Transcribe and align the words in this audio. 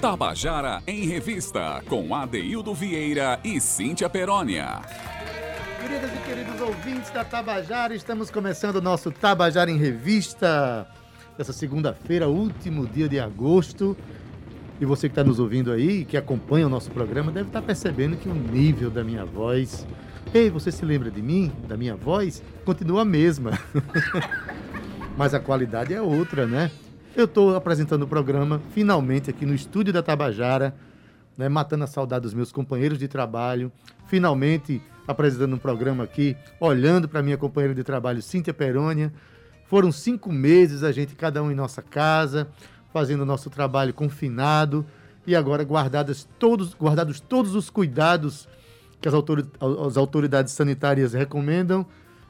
Tabajara 0.00 0.82
em 0.86 1.06
Revista, 1.06 1.82
com 1.88 2.14
Adeildo 2.14 2.74
Vieira 2.74 3.40
e 3.42 3.58
Cíntia 3.58 4.10
Perónia. 4.10 4.82
Queridas 5.80 6.10
e 6.12 6.28
queridos 6.28 6.60
ouvintes 6.60 7.10
da 7.10 7.24
Tabajara, 7.24 7.94
estamos 7.94 8.30
começando 8.30 8.76
o 8.76 8.80
nosso 8.82 9.10
Tabajara 9.10 9.70
em 9.70 9.78
Revista. 9.78 10.86
Essa 11.38 11.52
segunda-feira, 11.52 12.28
último 12.28 12.86
dia 12.86 13.08
de 13.08 13.18
agosto. 13.18 13.96
E 14.78 14.84
você 14.84 15.08
que 15.08 15.12
está 15.12 15.24
nos 15.24 15.38
ouvindo 15.38 15.72
aí, 15.72 16.04
que 16.04 16.18
acompanha 16.18 16.66
o 16.66 16.70
nosso 16.70 16.90
programa, 16.90 17.32
deve 17.32 17.48
estar 17.48 17.62
tá 17.62 17.66
percebendo 17.66 18.18
que 18.18 18.28
o 18.28 18.34
nível 18.34 18.90
da 18.90 19.02
minha 19.02 19.24
voz. 19.24 19.86
Ei, 20.34 20.50
você 20.50 20.70
se 20.70 20.84
lembra 20.84 21.10
de 21.10 21.22
mim, 21.22 21.50
da 21.66 21.76
minha 21.76 21.96
voz? 21.96 22.42
Continua 22.66 23.00
a 23.02 23.04
mesma. 23.04 23.58
Mas 25.16 25.32
a 25.32 25.40
qualidade 25.40 25.94
é 25.94 26.02
outra, 26.02 26.46
né? 26.46 26.70
Eu 27.16 27.24
estou 27.24 27.56
apresentando 27.56 28.02
o 28.02 28.06
programa, 28.06 28.60
finalmente, 28.72 29.30
aqui 29.30 29.46
no 29.46 29.54
estúdio 29.54 29.90
da 29.90 30.02
Tabajara, 30.02 30.76
né, 31.34 31.48
matando 31.48 31.84
a 31.84 31.86
saudade 31.86 32.24
dos 32.24 32.34
meus 32.34 32.52
companheiros 32.52 32.98
de 32.98 33.08
trabalho. 33.08 33.72
Finalmente, 34.06 34.82
apresentando 35.08 35.54
um 35.54 35.58
programa 35.58 36.04
aqui, 36.04 36.36
olhando 36.60 37.08
para 37.08 37.22
minha 37.22 37.38
companheira 37.38 37.74
de 37.74 37.82
trabalho, 37.82 38.20
Cíntia 38.20 38.52
Perônia. 38.52 39.10
Foram 39.64 39.90
cinco 39.90 40.30
meses, 40.30 40.82
a 40.82 40.92
gente, 40.92 41.14
cada 41.14 41.42
um 41.42 41.50
em 41.50 41.54
nossa 41.54 41.80
casa, 41.80 42.48
fazendo 42.92 43.22
o 43.22 43.26
nosso 43.26 43.48
trabalho 43.48 43.94
confinado 43.94 44.84
e 45.26 45.34
agora 45.34 45.64
guardados 45.64 46.28
todos, 46.38 46.74
guardados 46.74 47.18
todos 47.18 47.54
os 47.54 47.70
cuidados 47.70 48.46
que 49.00 49.08
as, 49.08 49.14
as 49.14 49.96
autoridades 49.96 50.52
sanitárias 50.52 51.14
recomendam, 51.14 51.86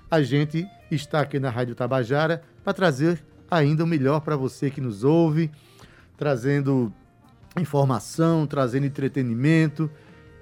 a 0.09 0.23
gente 0.23 0.65
está 0.93 1.23
aqui 1.23 1.41
na 1.41 1.51
Rádio 1.51 1.75
Tabajara 1.75 2.41
para 2.63 2.73
trazer 2.73 3.21
ainda 3.51 3.85
o 3.85 3.87
melhor 3.87 4.21
para 4.21 4.37
você 4.37 4.71
que 4.71 4.81
nos 4.81 5.05
ouve, 5.05 5.51
trazendo 6.17 6.93
informação, 7.59 8.47
trazendo 8.47 8.87
entretenimento 8.87 9.91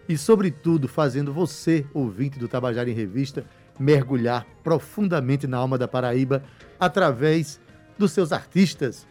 e, 0.09 0.17
sobretudo, 0.17 0.89
fazendo 0.89 1.33
você, 1.33 1.87
ouvinte 1.95 2.39
do 2.39 2.49
Tabajara 2.49 2.91
em 2.91 2.95
Revista, 2.95 3.45
mergulhar 3.79 4.47
profundamente 4.63 5.47
na 5.47 5.59
alma 5.59 5.79
da 5.79 5.89
Paraíba 5.89 6.43
através 6.79 7.61
dos 7.99 8.13
seus 8.13 8.33
artistas. 8.33 9.07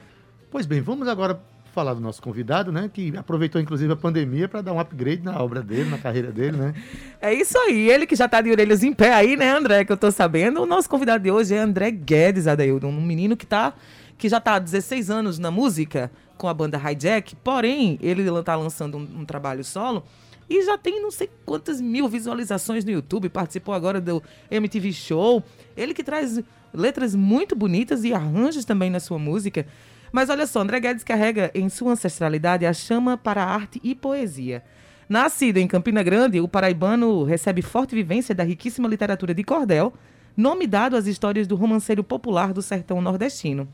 Pois 0.52 0.66
bem, 0.66 0.82
vamos 0.82 1.08
agora 1.08 1.42
falar 1.74 1.94
do 1.94 2.00
nosso 2.00 2.22
convidado, 2.22 2.72
né? 2.72 2.90
Que 2.94 3.16
aproveitou 3.18 3.60
inclusive 3.60 3.92
a 3.92 3.96
pandemia 3.96 4.48
para 4.48 4.62
dar 4.62 4.74
um 4.74 4.80
upgrade 4.80 5.24
na 5.24 5.42
obra 5.42 5.62
dele, 5.62 5.90
na 5.90 5.98
carreira 5.98 6.32
dele, 6.32 6.56
né? 6.56 6.74
É 7.20 7.34
isso 7.34 7.58
aí, 7.58 7.90
ele 7.90 8.06
que 8.06 8.16
já 8.16 8.26
está 8.26 8.40
de 8.40 8.52
orelhas 8.52 8.84
em 8.84 8.94
pé 8.94 9.14
aí, 9.14 9.36
né, 9.36 9.52
André? 9.52 9.84
Que 9.84 9.92
eu 9.92 9.96
estou 9.96 10.12
sabendo. 10.12 10.62
O 10.62 10.66
nosso 10.66 10.90
convidado 10.90 11.24
de 11.24 11.32
hoje 11.32 11.56
é 11.56 11.60
André 11.60 11.92
Guedes 11.92 12.48
Adaildo, 12.48 12.88
um 12.88 13.02
menino 13.02 13.36
que 13.36 13.46
tá 13.46 13.74
que 14.18 14.30
já 14.30 14.38
está 14.38 14.56
há 14.56 14.60
16 14.60 15.10
anos 15.10 15.40
na 15.40 15.52
música 15.52 16.10
com 16.38 16.48
a 16.48 16.54
banda 16.54 16.78
Hijack, 16.78 17.36
porém, 17.38 17.98
ele 18.02 18.22
está 18.22 18.56
lançando 18.56 18.98
um, 18.98 19.22
um 19.22 19.26
trabalho 19.26 19.64
solo 19.64 20.04
e 20.50 20.64
já 20.64 20.78
tem 20.78 21.02
não 21.02 21.10
sei 21.10 21.30
quantas 21.46 21.82
mil 21.82 22.08
visualizações 22.08 22.86
no 22.86 22.92
YouTube, 22.92 23.30
participou 23.30 23.74
agora 23.74 24.00
do 24.00 24.22
MTV 24.52 24.94
Show. 24.94 25.44
Ele 25.76 25.94
que 25.94 26.04
traz 26.04 26.40
letras 26.74 27.16
muito 27.16 27.56
bonitas 27.56 28.04
e 28.04 28.14
arranjos 28.14 28.66
também 28.66 28.90
na 28.90 29.00
sua 29.00 29.18
música. 29.18 29.66
Mas 30.14 30.30
olha 30.30 30.46
só, 30.46 30.62
André 30.62 30.80
Guedes 30.80 31.04
carrega 31.04 31.50
em 31.56 31.68
sua 31.70 31.94
ancestralidade 31.94 32.68
a 32.68 32.72
chama 32.72 33.18
para 33.18 33.44
a 33.44 33.48
arte 33.52 33.82
e 33.84 33.96
poesia. 33.96 34.64
Nascido 35.10 35.58
em 35.58 35.68
Campina 35.68 36.04
Grande, 36.04 36.40
o 36.40 36.48
paraibano 36.48 37.24
recebe 37.24 37.64
forte 37.64 37.96
vivência 37.96 38.36
da 38.36 38.44
riquíssima 38.44 38.88
literatura 38.88 39.34
de 39.34 39.44
cordel, 39.44 39.92
nome 40.38 40.68
dado 40.68 40.96
às 40.96 41.08
histórias 41.08 41.48
do 41.48 41.56
romanceiro 41.56 42.04
popular 42.04 42.54
do 42.54 42.62
sertão 42.62 43.02
nordestino. 43.02 43.68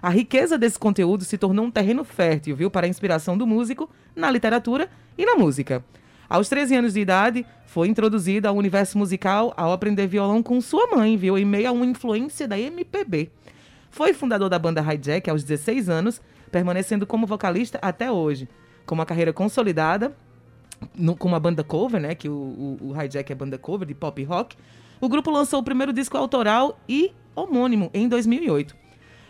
A 0.00 0.08
riqueza 0.08 0.56
desse 0.56 0.78
conteúdo 0.78 1.26
se 1.26 1.36
tornou 1.36 1.66
um 1.66 1.70
terreno 1.70 2.04
fértil, 2.04 2.56
viu, 2.56 2.70
para 2.70 2.86
a 2.86 2.88
inspiração 2.88 3.36
do 3.36 3.46
músico 3.46 3.90
na 4.16 4.30
literatura 4.30 4.88
e 5.18 5.26
na 5.26 5.34
música. 5.34 5.84
Aos 6.26 6.48
13 6.48 6.74
anos 6.74 6.94
de 6.94 7.00
idade, 7.00 7.44
foi 7.66 7.88
introduzida 7.88 8.48
ao 8.48 8.56
universo 8.56 8.96
musical 8.96 9.52
ao 9.58 9.70
aprender 9.70 10.06
violão 10.06 10.42
com 10.42 10.58
sua 10.62 10.86
mãe, 10.86 11.18
viu, 11.18 11.36
em 11.36 11.44
meio 11.44 11.68
a 11.68 11.72
uma 11.72 11.84
influência 11.84 12.48
da 12.48 12.58
MPB. 12.58 13.30
Foi 13.92 14.14
fundador 14.14 14.48
da 14.48 14.58
banda 14.58 14.80
Hijack 14.80 15.28
aos 15.28 15.44
16 15.44 15.90
anos, 15.90 16.20
permanecendo 16.50 17.06
como 17.06 17.26
vocalista 17.26 17.78
até 17.82 18.10
hoje. 18.10 18.48
Com 18.86 18.94
uma 18.94 19.04
carreira 19.04 19.34
consolidada, 19.34 20.16
no, 20.96 21.14
com 21.14 21.28
uma 21.28 21.38
banda 21.38 21.62
cover, 21.62 22.00
né? 22.00 22.14
Que 22.14 22.26
o, 22.26 22.32
o, 22.32 22.78
o 22.80 23.02
Hijack 23.02 23.30
é 23.30 23.34
banda 23.34 23.58
cover 23.58 23.86
de 23.86 23.94
pop 23.94 24.24
rock. 24.24 24.56
O 24.98 25.10
grupo 25.10 25.30
lançou 25.30 25.60
o 25.60 25.62
primeiro 25.62 25.92
disco 25.92 26.16
autoral 26.16 26.80
e 26.88 27.12
homônimo 27.36 27.90
em 27.92 28.08
2008. 28.08 28.74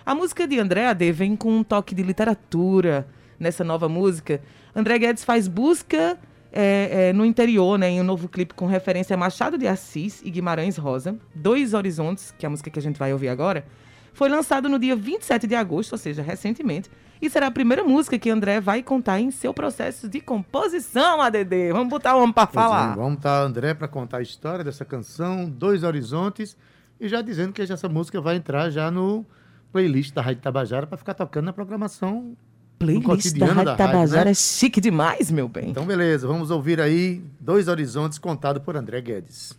A 0.06 0.14
música 0.14 0.46
de 0.46 0.60
André 0.60 0.86
Ade 0.86 1.10
vem 1.10 1.34
com 1.34 1.58
um 1.58 1.64
toque 1.64 1.92
de 1.92 2.04
literatura 2.04 3.08
nessa 3.40 3.64
nova 3.64 3.88
música. 3.88 4.40
André 4.76 4.96
Guedes 4.96 5.24
faz 5.24 5.48
busca 5.48 6.16
é, 6.52 7.08
é, 7.08 7.12
no 7.12 7.24
interior, 7.24 7.76
né, 7.76 7.90
em 7.90 8.00
um 8.00 8.04
novo 8.04 8.28
clipe 8.28 8.54
com 8.54 8.66
referência 8.66 9.14
a 9.14 9.16
Machado 9.16 9.58
de 9.58 9.66
Assis 9.66 10.22
e 10.24 10.30
Guimarães 10.30 10.76
Rosa, 10.76 11.18
Dois 11.34 11.74
Horizontes, 11.74 12.32
que 12.38 12.46
é 12.46 12.48
a 12.48 12.50
música 12.50 12.70
que 12.70 12.78
a 12.78 12.82
gente 12.82 12.98
vai 12.98 13.12
ouvir 13.12 13.28
agora, 13.28 13.64
foi 14.12 14.28
lançado 14.28 14.68
no 14.68 14.78
dia 14.78 14.94
27 14.94 15.46
de 15.46 15.54
agosto, 15.54 15.92
ou 15.92 15.98
seja, 15.98 16.22
recentemente, 16.22 16.90
e 17.20 17.30
será 17.30 17.46
a 17.46 17.50
primeira 17.50 17.84
música 17.84 18.18
que 18.18 18.28
André 18.28 18.60
vai 18.60 18.82
contar 18.82 19.20
em 19.20 19.30
seu 19.30 19.54
processo 19.54 20.08
de 20.08 20.20
composição, 20.20 21.20
ADD. 21.20 21.72
Vamos 21.72 21.88
botar 21.88 22.16
o 22.16 22.20
homem 22.20 22.32
para 22.32 22.48
falar. 22.48 22.92
É, 22.92 22.96
vamos 22.96 23.14
botar 23.14 23.42
André 23.42 23.74
para 23.74 23.86
contar 23.86 24.18
a 24.18 24.22
história 24.22 24.64
dessa 24.64 24.84
canção, 24.84 25.48
Dois 25.48 25.84
Horizontes, 25.84 26.56
e 27.00 27.08
já 27.08 27.22
dizendo 27.22 27.52
que 27.52 27.62
essa 27.62 27.88
música 27.88 28.20
vai 28.20 28.36
entrar 28.36 28.70
já 28.70 28.90
no 28.90 29.24
playlist 29.72 30.12
da 30.12 30.20
Rádio 30.20 30.42
Tabajara 30.42 30.86
para 30.86 30.98
ficar 30.98 31.14
tocando 31.14 31.46
na 31.46 31.52
programação 31.52 32.36
Playlist 32.82 33.38
da 33.38 33.46
Rádio 33.46 33.64
da 33.64 33.76
Tabajara 33.76 34.24
né? 34.24 34.30
é 34.32 34.34
chique 34.34 34.80
demais, 34.80 35.30
meu 35.30 35.48
bem. 35.48 35.70
Então, 35.70 35.86
beleza, 35.86 36.26
vamos 36.26 36.50
ouvir 36.50 36.80
aí 36.80 37.22
Dois 37.40 37.68
Horizontes 37.68 38.18
contado 38.18 38.60
por 38.60 38.76
André 38.76 39.00
Guedes. 39.00 39.56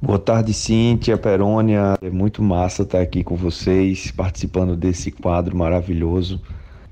Boa 0.00 0.18
tarde, 0.18 0.54
Cíntia, 0.54 1.18
Perônia. 1.18 1.98
É 2.00 2.08
muito 2.08 2.40
massa 2.40 2.82
estar 2.82 3.00
aqui 3.00 3.24
com 3.24 3.34
vocês, 3.34 4.12
participando 4.12 4.76
desse 4.76 5.10
quadro 5.10 5.56
maravilhoso. 5.56 6.40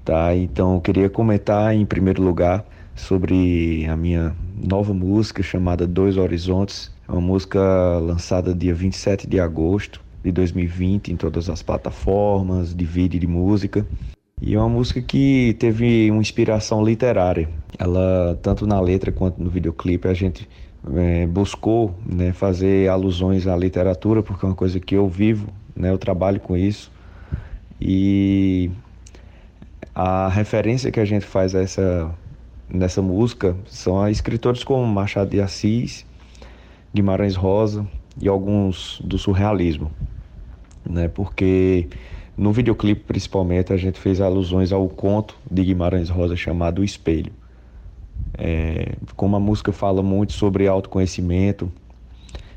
Tá? 0.05 0.35
Então, 0.35 0.75
eu 0.75 0.81
queria 0.81 1.09
comentar 1.09 1.73
em 1.73 1.87
primeiro 1.87 2.21
lugar 2.21 2.67
sobre 2.97 3.87
a 3.87 3.97
minha 3.97 4.35
nova 4.57 4.93
música 4.93 5.41
chamada 5.41 5.87
Dois 5.87 6.17
Horizontes. 6.17 6.93
É 7.09 7.13
uma 7.13 7.21
música 7.21 7.61
lançada 8.01 8.53
dia 8.53 8.75
27 8.75 9.29
de 9.29 9.39
agosto 9.39 10.01
de 10.25 10.33
2020 10.33 11.13
em 11.13 11.17
todas 11.17 11.49
as 11.49 11.63
plataformas 11.63 12.75
de 12.75 12.85
vídeo 12.85 13.19
e 13.19 13.21
de 13.21 13.27
música. 13.29 13.87
E 14.43 14.55
é 14.55 14.59
uma 14.59 14.69
música 14.69 15.01
que 15.01 15.57
teve 15.61 16.11
uma 16.11 16.21
inspiração 16.21 16.85
literária. 16.85 17.49
Ela, 17.79 18.37
tanto 18.43 18.67
na 18.67 18.81
letra 18.81 19.13
quanto 19.13 19.41
no 19.41 19.49
videoclipe, 19.49 20.09
a 20.09 20.13
gente 20.13 20.49
é, 20.95 21.27
buscou 21.27 21.95
né, 22.05 22.33
fazer 22.33 22.89
alusões 22.89 23.47
à 23.47 23.57
literatura, 23.57 24.23
porque 24.23 24.45
é 24.45 24.49
uma 24.49 24.55
coisa 24.55 24.79
que 24.79 24.95
eu 24.95 25.09
vivo, 25.09 25.49
né, 25.75 25.91
eu 25.91 25.99
trabalho 25.99 26.41
com 26.41 26.57
isso. 26.57 26.93
E 27.81 28.71
a 29.95 30.29
referência 30.29 30.91
que 30.91 31.01
a 31.01 31.05
gente 31.05 31.25
faz 31.25 31.55
a 31.55 31.61
essa, 31.61 32.15
nessa 32.69 33.03
música 33.03 33.57
são 33.67 34.09
escritores 34.09 34.63
como 34.63 34.87
Machado 34.87 35.31
de 35.31 35.41
Assis, 35.41 36.07
Guimarães 36.95 37.35
Rosa 37.35 37.87
e 38.21 38.29
alguns 38.29 39.01
do 39.05 39.19
surrealismo, 39.19 39.91
né, 40.89 41.09
porque 41.09 41.89
no 42.37 42.53
videoclipe 42.53 43.03
principalmente 43.07 43.73
a 43.73 43.77
gente 43.77 43.99
fez 43.99 44.21
alusões 44.21 44.73
ao 44.73 44.89
conto 44.89 45.37
de 45.51 45.65
Guimarães 45.65 46.09
Rosa 46.09 46.37
chamado 46.37 46.81
O 46.81 46.85
Espelho. 46.85 47.33
É, 48.35 48.95
como 49.15 49.37
a 49.37 49.41
música 49.41 49.73
fala 49.73 50.03
muito 50.03 50.33
sobre 50.33 50.67
autoconhecimento, 50.69 51.71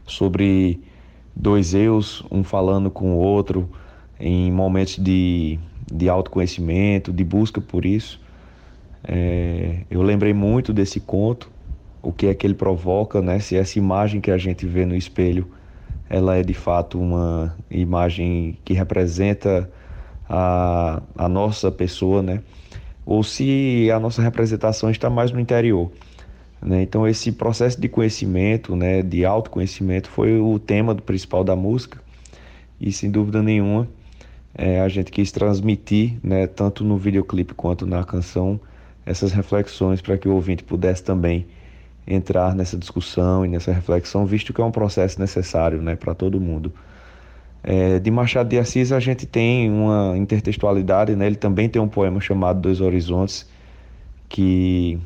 sobre 0.06 0.81
dois 1.35 1.74
eus, 1.74 2.24
um 2.30 2.44
falando 2.44 2.90
com 2.91 3.13
o 3.13 3.18
outro, 3.18 3.69
em 4.19 4.52
momentos 4.52 4.97
de, 4.97 5.58
de 5.91 6.09
autoconhecimento, 6.09 7.13
de 7.13 7.24
busca 7.24 7.62
por 7.62 7.85
isso. 7.85 8.19
É, 9.03 9.84
eu 9.90 10.02
lembrei 10.02 10.34
muito 10.34 10.73
desse 10.73 10.99
conto, 10.99 11.49
o 12.02 12.11
que 12.11 12.28
é 12.28 12.34
que 12.34 12.46
ele 12.46 12.53
provoca, 12.53 13.22
né? 13.22 13.40
Se 13.40 13.55
essa 13.55 13.78
imagem 13.79 14.20
que 14.20 14.32
a 14.32 14.38
gente 14.38 14.66
vê 14.66 14.85
no 14.85 14.96
espelho, 14.96 15.47
ela 16.09 16.35
é 16.35 16.43
de 16.43 16.53
fato 16.53 16.99
uma 16.99 17.55
imagem 17.70 18.58
que 18.66 18.73
representa 18.73 19.70
a, 20.28 21.02
a 21.17 21.29
nossa 21.29 21.72
pessoa, 21.72 22.22
né? 22.22 22.41
Ou 23.09 23.23
se 23.23 23.90
a 23.90 24.00
nossa 24.00 24.22
representação 24.22 24.91
está 24.91 25.09
mais 25.09 25.32
no 25.32 25.40
interior. 25.40 25.91
Né? 26.61 26.84
Então 26.84 27.08
esse 27.08 27.32
processo 27.32 27.82
de 27.82 27.90
conhecimento, 27.90 28.76
né, 28.76 29.02
de 29.02 29.26
autoconhecimento, 29.26 30.08
foi 30.08 30.40
o 30.40 30.59
tema 30.59 30.94
do 30.94 31.02
principal 31.02 31.44
da 31.44 31.56
música 31.56 32.00
e 32.79 32.91
sem 32.91 33.09
dúvida 33.09 33.41
nenhuma 33.41 33.88
é, 34.53 34.79
a 34.79 34.88
gente 34.88 35.11
quis 35.11 35.32
transmitir, 35.32 36.20
né, 36.22 36.46
tanto 36.46 36.84
no 36.84 36.97
videoclipe 36.97 37.56
quanto 37.56 37.84
na 37.84 38.03
canção, 38.03 38.59
essas 39.03 39.32
reflexões 39.32 40.02
para 40.02 40.16
que 40.16 40.29
o 40.29 40.35
ouvinte 40.35 40.64
pudesse 40.64 41.03
também 41.03 41.47
entrar 42.05 42.53
nessa 42.53 42.78
discussão 42.78 43.44
e 43.44 43.50
nessa 43.50 43.72
reflexão, 43.72 44.23
visto 44.23 44.53
que 44.53 44.62
é 44.62 44.64
um 44.64 44.72
processo 44.72 45.20
necessário 45.20 45.82
né, 45.82 45.96
para 45.96 46.14
todo 46.14 46.40
mundo. 46.40 46.72
É, 47.64 48.00
de 48.00 48.09
Machado 48.09 48.50
de 48.50 48.58
Assis 48.58 48.91
a 48.91 49.00
gente 49.00 49.26
tem 49.26 49.70
uma 49.70 50.17
intertextualidade, 50.17 51.16
né? 51.16 51.28
ele 51.28 51.35
também 51.35 51.67
tem 51.67 51.82
um 51.82 51.88
poema 51.88 52.22
chamado 52.22 52.61
Dois 52.61 52.79
Horizontes, 52.79 53.50
que 54.29 54.97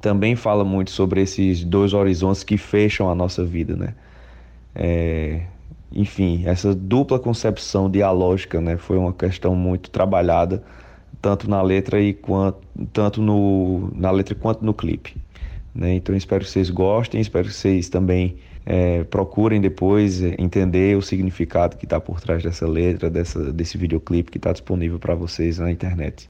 também 0.00 0.36
fala 0.36 0.64
muito 0.64 0.90
sobre 0.90 1.22
esses 1.22 1.64
dois 1.64 1.94
horizontes 1.94 2.44
que 2.44 2.58
fecham 2.58 3.08
a 3.08 3.14
nossa 3.14 3.42
vida, 3.42 3.74
né? 3.74 3.94
É, 4.74 5.42
enfim, 5.90 6.42
essa 6.44 6.74
dupla 6.74 7.18
concepção 7.18 7.88
dialógica, 7.88 8.60
né, 8.60 8.76
foi 8.76 8.98
uma 8.98 9.12
questão 9.12 9.54
muito 9.54 9.90
trabalhada 9.90 10.62
tanto 11.22 11.48
na 11.48 11.62
letra 11.62 12.02
e 12.02 12.12
quanto 12.12 12.58
tanto 12.92 13.22
no 13.22 13.90
na 13.94 14.10
letra 14.10 14.34
quanto 14.34 14.62
no 14.62 14.74
clipe. 14.74 15.16
Né? 15.74 15.94
Então 15.94 16.14
espero 16.14 16.44
que 16.44 16.50
vocês 16.50 16.68
gostem, 16.68 17.20
espero 17.20 17.48
que 17.48 17.54
vocês 17.54 17.88
também 17.88 18.36
é, 18.66 19.04
procurem 19.04 19.60
depois 19.60 20.22
entender 20.22 20.96
o 20.96 21.02
significado 21.02 21.76
que 21.76 21.84
está 21.84 22.00
por 22.00 22.20
trás 22.20 22.42
dessa 22.42 22.66
letra, 22.66 23.10
dessa, 23.10 23.52
desse 23.52 23.76
videoclipe 23.76 24.30
que 24.30 24.38
está 24.38 24.52
disponível 24.52 24.98
para 24.98 25.14
vocês 25.14 25.58
na 25.58 25.70
internet. 25.70 26.28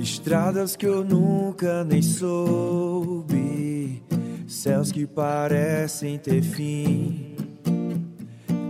Estradas 0.00 0.76
que 0.76 0.86
eu 0.86 1.04
nunca 1.04 1.82
nem 1.82 2.00
soube, 2.02 4.00
céus 4.46 4.92
que 4.92 5.06
parecem 5.06 6.18
ter 6.18 6.42
fim. 6.42 7.34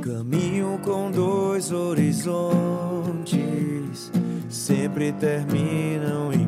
Caminho 0.00 0.80
com 0.82 1.10
dois 1.10 1.70
horizontes, 1.70 3.49
sempre 4.70 5.10
terminam 5.10 6.32
em 6.32 6.46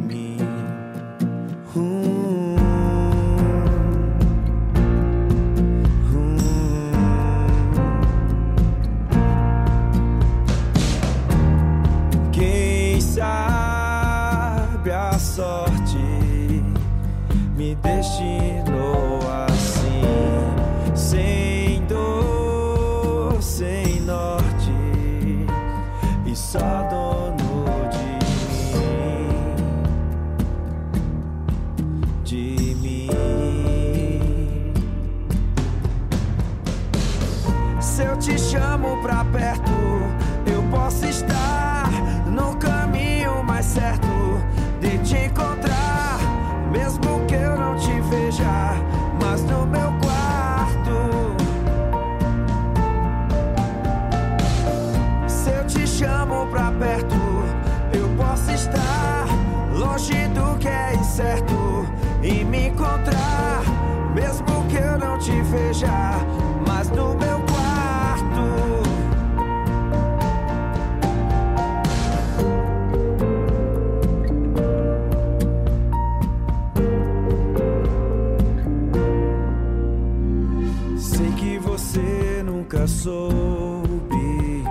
soube. 83.32 84.64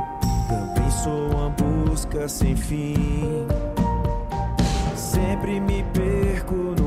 Também 0.47 0.91
sou 0.91 1.29
uma 1.31 1.49
busca 1.49 2.27
sem 2.27 2.55
fim. 2.55 3.47
Sempre 4.95 5.59
me 5.59 5.83
perco 5.93 6.80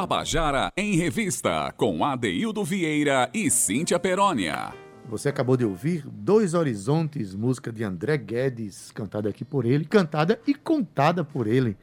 Tabajara 0.00 0.72
em 0.78 0.96
Revista, 0.96 1.74
com 1.76 2.02
Adeildo 2.02 2.64
Vieira 2.64 3.28
e 3.34 3.50
Cíntia 3.50 3.98
Perónia. 3.98 4.72
Você 5.10 5.28
acabou 5.28 5.58
de 5.58 5.64
ouvir 5.66 6.06
Dois 6.10 6.54
Horizontes, 6.54 7.34
música 7.34 7.70
de 7.70 7.84
André 7.84 8.16
Guedes, 8.16 8.90
cantada 8.92 9.28
aqui 9.28 9.44
por 9.44 9.66
ele, 9.66 9.84
cantada 9.84 10.40
e 10.46 10.54
contada 10.54 11.22
por 11.22 11.46
ele. 11.46 11.76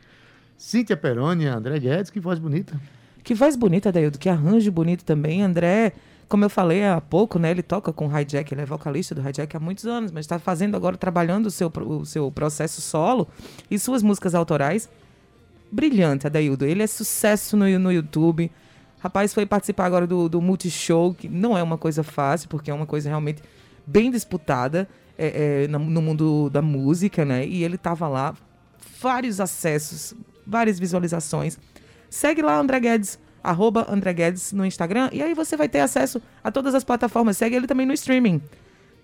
Cíntia 0.57 0.97
Perônia, 0.97 1.53
André 1.53 1.79
Guedes, 1.79 2.09
que 2.09 2.19
voz 2.19 2.39
bonita. 2.39 2.81
Que 3.23 3.35
voz 3.35 3.55
bonita, 3.55 3.91
Daildo, 3.91 4.17
que 4.17 4.29
arranjo 4.29 4.71
bonito 4.71 5.05
também. 5.05 5.43
André, 5.43 5.93
como 6.27 6.43
eu 6.43 6.49
falei 6.49 6.87
há 6.87 6.99
pouco, 6.99 7.37
né? 7.37 7.51
Ele 7.51 7.61
toca 7.61 7.93
com 7.93 8.07
o 8.07 8.19
Hijack, 8.19 8.51
ele 8.51 8.61
é 8.61 8.65
vocalista 8.65 9.13
do 9.13 9.21
Hijack 9.21 9.55
há 9.55 9.59
muitos 9.59 9.85
anos, 9.85 10.11
mas 10.11 10.25
está 10.25 10.39
fazendo 10.39 10.75
agora, 10.75 10.97
trabalhando 10.97 11.45
o 11.45 11.51
seu, 11.51 11.71
o 11.85 12.03
seu 12.03 12.31
processo 12.31 12.81
solo 12.81 13.27
e 13.69 13.77
suas 13.77 14.01
músicas 14.01 14.33
autorais. 14.33 14.89
Brilhante, 15.71 16.27
Adaildo. 16.27 16.65
Ele 16.65 16.83
é 16.83 16.87
sucesso 16.87 17.57
no, 17.57 17.67
no 17.79 17.91
YouTube. 17.91 18.51
Rapaz, 18.99 19.33
foi 19.33 19.45
participar 19.45 19.85
agora 19.85 20.07
do, 20.07 20.27
do 20.27 20.41
Multishow, 20.41 21.13
que 21.13 21.27
não 21.27 21.57
é 21.57 21.61
uma 21.61 21.77
coisa 21.77 22.03
fácil, 22.03 22.49
porque 22.49 22.71
é 22.71 22.73
uma 22.73 22.85
coisa 22.85 23.09
realmente 23.09 23.41
bem 23.85 24.09
disputada 24.09 24.87
é, 25.17 25.63
é, 25.63 25.67
no, 25.67 26.01
mundo 26.01 26.49
da 26.49 26.61
música, 26.61 27.23
né? 27.23 27.45
E 27.45 27.63
ele 27.63 27.77
tava 27.77 28.07
lá, 28.07 28.35
vários 28.99 29.39
acessos, 29.39 30.13
várias 30.45 30.79
visualizações. 30.79 31.57
Segue 32.09 32.41
lá 32.41 32.57
André 32.57 32.79
Guedes, 32.79 33.19
arroba 33.43 33.85
André 33.89 34.13
Guedes 34.13 34.51
no 34.51 34.65
Instagram, 34.65 35.09
e 35.11 35.21
aí 35.21 35.33
você 35.33 35.55
vai 35.55 35.69
ter 35.69 35.79
acesso 35.79 36.21
a 36.43 36.51
todas 36.51 36.73
as 36.73 36.83
plataformas. 36.83 37.37
Segue 37.37 37.55
ele 37.55 37.67
também 37.67 37.85
no 37.85 37.93
streaming. 37.93 38.41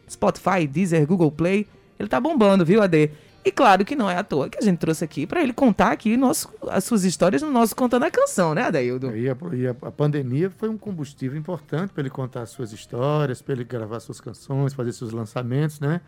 Spotify, 0.09 0.67
Deezer, 0.67 1.07
Google 1.07 1.31
Play 1.31 1.65
Ele 1.97 2.09
tá 2.09 2.19
bombando, 2.19 2.65
viu, 2.65 2.81
AD? 2.81 3.09
E 3.45 3.51
claro 3.51 3.83
que 3.83 3.95
não 3.95 4.09
é 4.09 4.15
à 4.15 4.23
toa 4.23 4.49
que 4.49 4.57
a 4.57 4.61
gente 4.61 4.77
trouxe 4.77 5.03
aqui 5.03 5.27
para 5.27 5.43
ele 5.43 5.51
contar 5.51 5.91
aqui 5.91 6.15
nosso, 6.15 6.49
as 6.69 6.85
suas 6.85 7.03
histórias 7.03 7.41
no 7.41 7.51
nosso 7.51 7.75
Contando 7.75 8.03
a 8.03 8.11
Canção, 8.11 8.53
né, 8.53 8.63
Adaildo? 8.63 9.15
E 9.15 9.29
a, 9.29 9.35
e 9.53 9.67
a, 9.67 9.71
a 9.71 9.91
pandemia 9.91 10.49
foi 10.49 10.69
um 10.69 10.77
combustível 10.77 11.37
importante 11.37 11.91
para 11.91 12.01
ele 12.01 12.09
contar 12.09 12.43
as 12.43 12.51
suas 12.51 12.71
histórias, 12.71 13.41
para 13.41 13.53
ele 13.53 13.65
gravar 13.65 13.99
suas 13.99 14.21
canções, 14.21 14.73
fazer 14.73 14.93
seus 14.93 15.11
lançamentos, 15.11 15.79
né? 15.79 15.99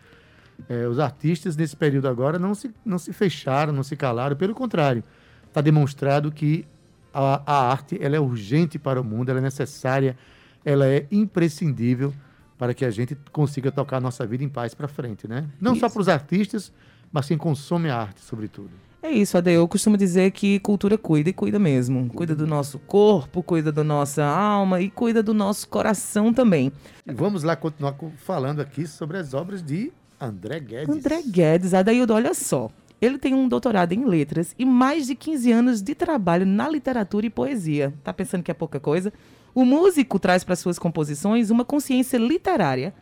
É, 0.70 0.88
os 0.88 1.00
artistas 1.00 1.58
nesse 1.58 1.76
período 1.76 2.08
agora 2.08 2.40
não 2.40 2.56
se, 2.56 2.74
não 2.86 2.98
se 2.98 3.12
fecharam, 3.12 3.74
não 3.74 3.84
se 3.84 3.98
calaram, 3.98 4.38
pelo 4.38 4.56
contrário, 4.56 5.04
está 5.48 5.60
demonstrado 5.60 6.32
que 6.32 6.66
a, 7.14 7.42
a 7.46 7.72
arte 7.72 7.98
ela 8.02 8.16
é 8.16 8.20
urgente 8.20 8.80
para 8.80 9.00
o 9.00 9.04
mundo, 9.04 9.30
ela 9.30 9.40
é 9.40 9.42
necessária, 9.42 10.18
ela 10.64 10.88
é 10.88 11.06
imprescindível 11.12 12.14
para 12.58 12.74
que 12.74 12.86
a 12.86 12.92
gente 12.92 13.18
consiga 13.32 13.72
tocar 13.72 13.98
a 13.98 14.02
nossa 14.02 14.26
vida 14.26 14.44
em 14.44 14.50
paz 14.50 14.74
para 14.74 14.88
frente, 14.88 15.28
né? 15.28 15.50
Não 15.60 15.74
Isso. 15.74 15.82
só 15.82 15.90
para 15.90 16.02
os 16.02 16.08
artistas, 16.08 16.72
mas 17.16 17.28
quem 17.28 17.38
consome 17.38 17.90
a 17.90 17.98
arte, 17.98 18.20
sobretudo. 18.22 18.72
É 19.02 19.10
isso, 19.10 19.38
Ade. 19.38 19.52
Eu 19.52 19.68
costumo 19.68 19.96
dizer 19.96 20.32
que 20.32 20.60
cultura 20.60 20.98
cuida 20.98 21.30
e 21.30 21.34
cuida 21.34 21.58
mesmo. 21.58 22.10
Cuida 22.10 22.36
do 22.36 22.46
nosso 22.46 22.78
corpo, 22.80 23.42
cuida 23.42 23.72
da 23.72 23.84
nossa 23.84 24.26
alma 24.26 24.82
e 24.82 24.90
cuida 24.90 25.22
do 25.24 25.34
nosso 25.34 25.70
coração 25.70 26.34
também. 26.34 26.72
E 27.08 27.14
vamos 27.14 27.44
lá 27.44 27.56
continuar 27.56 27.94
co- 27.94 28.12
falando 28.18 28.60
aqui 28.62 28.86
sobre 28.88 29.18
as 29.18 29.34
obras 29.34 29.62
de 29.64 29.94
André 30.20 30.60
Guedes. 30.60 30.90
André 30.90 31.22
Guedes, 31.22 31.74
Adaildo, 31.74 32.14
olha 32.14 32.34
só. 32.34 32.70
Ele 33.00 33.18
tem 33.20 33.34
um 33.34 33.48
doutorado 33.48 33.92
em 33.94 34.06
letras 34.06 34.56
e 34.58 34.66
mais 34.66 35.06
de 35.08 35.14
15 35.16 35.52
anos 35.52 35.82
de 35.82 35.94
trabalho 35.96 36.46
na 36.46 36.68
literatura 36.68 37.26
e 37.26 37.30
poesia. 37.30 37.94
Tá 38.04 38.12
pensando 38.12 38.42
que 38.44 38.50
é 38.52 38.54
pouca 38.56 38.80
coisa? 38.80 39.14
O 39.54 39.64
músico 39.64 40.18
traz 40.18 40.44
para 40.44 40.56
suas 40.56 40.80
composições 40.80 41.50
uma 41.52 41.64
consciência 41.64 42.18
literária 42.18 42.94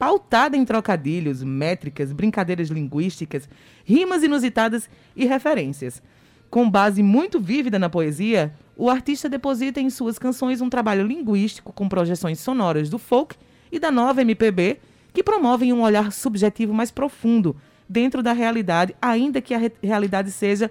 pautada 0.00 0.56
em 0.56 0.64
trocadilhos, 0.64 1.42
métricas, 1.42 2.10
brincadeiras 2.10 2.68
linguísticas, 2.70 3.46
rimas 3.84 4.22
inusitadas 4.22 4.88
e 5.14 5.26
referências. 5.26 6.02
Com 6.48 6.70
base 6.70 7.02
muito 7.02 7.38
vívida 7.38 7.78
na 7.78 7.90
poesia, 7.90 8.50
o 8.78 8.88
artista 8.88 9.28
deposita 9.28 9.78
em 9.78 9.90
suas 9.90 10.18
canções 10.18 10.62
um 10.62 10.70
trabalho 10.70 11.06
linguístico 11.06 11.70
com 11.70 11.86
projeções 11.86 12.40
sonoras 12.40 12.88
do 12.88 12.98
folk 12.98 13.36
e 13.70 13.78
da 13.78 13.90
nova 13.90 14.22
MPB, 14.22 14.78
que 15.12 15.22
promovem 15.22 15.70
um 15.70 15.82
olhar 15.82 16.10
subjetivo 16.12 16.72
mais 16.72 16.90
profundo 16.90 17.54
dentro 17.86 18.22
da 18.22 18.32
realidade, 18.32 18.96
ainda 19.02 19.42
que 19.42 19.52
a 19.52 19.58
re- 19.58 19.72
realidade 19.82 20.32
seja 20.32 20.70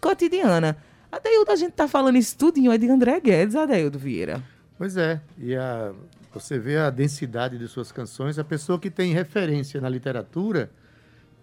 cotidiana. 0.00 0.76
Adeildo, 1.12 1.52
a 1.52 1.56
gente 1.56 1.72
tá 1.74 1.86
falando 1.86 2.18
isso 2.18 2.36
tudinho 2.36 2.72
é 2.72 2.76
de 2.76 2.90
André 2.90 3.20
Guedes, 3.20 3.54
Adeildo 3.54 4.00
Vieira. 4.00 4.42
Pois 4.76 4.96
é, 4.96 5.20
e 5.38 5.54
a, 5.54 5.92
você 6.40 6.58
vê 6.58 6.78
a 6.78 6.90
densidade 6.90 7.58
de 7.58 7.68
suas 7.68 7.92
canções. 7.92 8.38
A 8.38 8.44
pessoa 8.44 8.78
que 8.78 8.90
tem 8.90 9.12
referência 9.12 9.80
na 9.80 9.88
literatura 9.88 10.70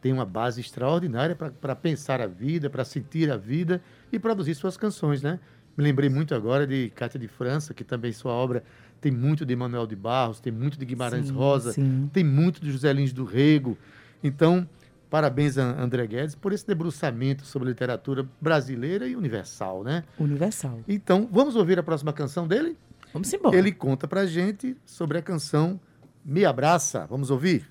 tem 0.02 0.12
uma 0.12 0.26
base 0.26 0.60
extraordinária 0.60 1.36
para 1.36 1.76
pensar 1.76 2.20
a 2.22 2.28
vida, 2.28 2.70
para 2.70 2.84
sentir 2.84 3.32
a 3.32 3.38
vida 3.38 3.82
e 4.12 4.18
produzir 4.18 4.56
suas 4.56 4.76
canções, 4.76 5.22
né? 5.22 5.40
Me 5.78 5.84
lembrei 5.84 6.10
muito 6.10 6.36
agora 6.36 6.66
de 6.68 6.90
Cátia 6.96 7.20
de 7.20 7.28
França, 7.28 7.74
que 7.74 7.84
também 7.84 8.12
sua 8.12 8.34
obra 8.34 8.64
tem 9.00 9.12
muito 9.12 9.46
de 9.46 9.56
Manuel 9.56 9.88
de 9.88 9.96
Barros, 9.96 10.40
tem 10.40 10.52
muito 10.52 10.78
de 10.78 10.86
Guimarães 10.86 11.28
Sim, 11.28 11.34
Rosa, 11.34 11.74
sim. 11.74 12.10
tem 12.12 12.24
muito 12.24 12.62
de 12.62 12.72
José 12.72 12.92
Lins 12.92 13.14
do 13.14 13.24
Rego. 13.24 13.78
Então, 14.24 14.68
parabéns 15.10 15.58
a 15.58 15.64
André 15.82 16.06
Guedes 16.06 16.36
por 16.36 16.52
esse 16.52 16.66
debruçamento 16.68 17.46
sobre 17.46 17.70
literatura 17.70 18.28
brasileira 18.40 19.08
e 19.08 19.16
universal, 19.16 19.84
né? 19.84 20.04
Universal. 20.20 20.80
Então, 20.88 21.28
vamos 21.32 21.56
ouvir 21.56 21.80
a 21.80 21.84
próxima 21.84 22.12
canção 22.12 22.48
dele? 22.48 22.78
Vamos 23.14 23.32
embora. 23.34 23.56
Ele 23.58 23.72
conta 23.72 24.08
pra 24.08 24.26
gente 24.26 24.76
sobre 24.86 25.18
a 25.18 25.22
canção 25.22 25.80
Me 26.24 26.46
Abraça. 26.46 27.06
Vamos 27.10 27.30
ouvir? 27.32 27.70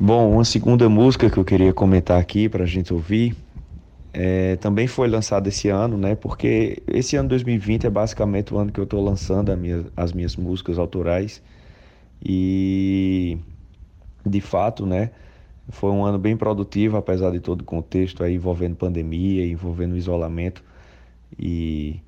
Bom, 0.00 0.32
uma 0.32 0.44
segunda 0.44 0.88
música 0.88 1.28
que 1.28 1.36
eu 1.38 1.44
queria 1.44 1.72
comentar 1.72 2.20
aqui 2.20 2.48
para 2.48 2.64
a 2.64 2.66
gente 2.66 2.92
ouvir 2.94 3.34
é, 4.12 4.56
também 4.56 4.86
foi 4.86 5.06
lançada 5.08 5.48
esse 5.48 5.68
ano, 5.68 5.98
né? 5.98 6.14
Porque 6.14 6.82
esse 6.86 7.14
ano 7.16 7.28
2020 7.28 7.86
é 7.86 7.90
basicamente 7.90 8.54
o 8.54 8.58
ano 8.58 8.72
que 8.72 8.80
eu 8.80 8.84
estou 8.84 9.04
lançando 9.04 9.50
a 9.50 9.56
minha- 9.56 9.84
as 9.96 10.12
minhas 10.12 10.34
músicas 10.36 10.78
autorais 10.78 11.42
e 12.24 13.38
de 14.24 14.40
fato, 14.40 14.86
né? 14.86 15.10
Foi 15.70 15.90
um 15.90 16.04
ano 16.04 16.18
bem 16.18 16.36
produtivo, 16.36 16.96
apesar 16.96 17.30
de 17.30 17.40
todo 17.40 17.60
o 17.60 17.64
contexto 17.64 18.22
aí 18.24 18.34
envolvendo 18.34 18.76
pandemia, 18.76 19.46
envolvendo 19.46 19.96
isolamento 19.96 20.62
e 21.38 22.00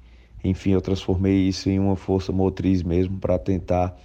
enfim, 0.43 0.73
eu 0.73 0.81
transformei 0.81 1.49
isso 1.49 1.69
em 1.69 1.79
uma 1.79 1.97
força 1.97 2.33
motriz 2.33 2.83
mesmo 2.83 3.19
para 3.19 3.39
tentar 3.39 3.97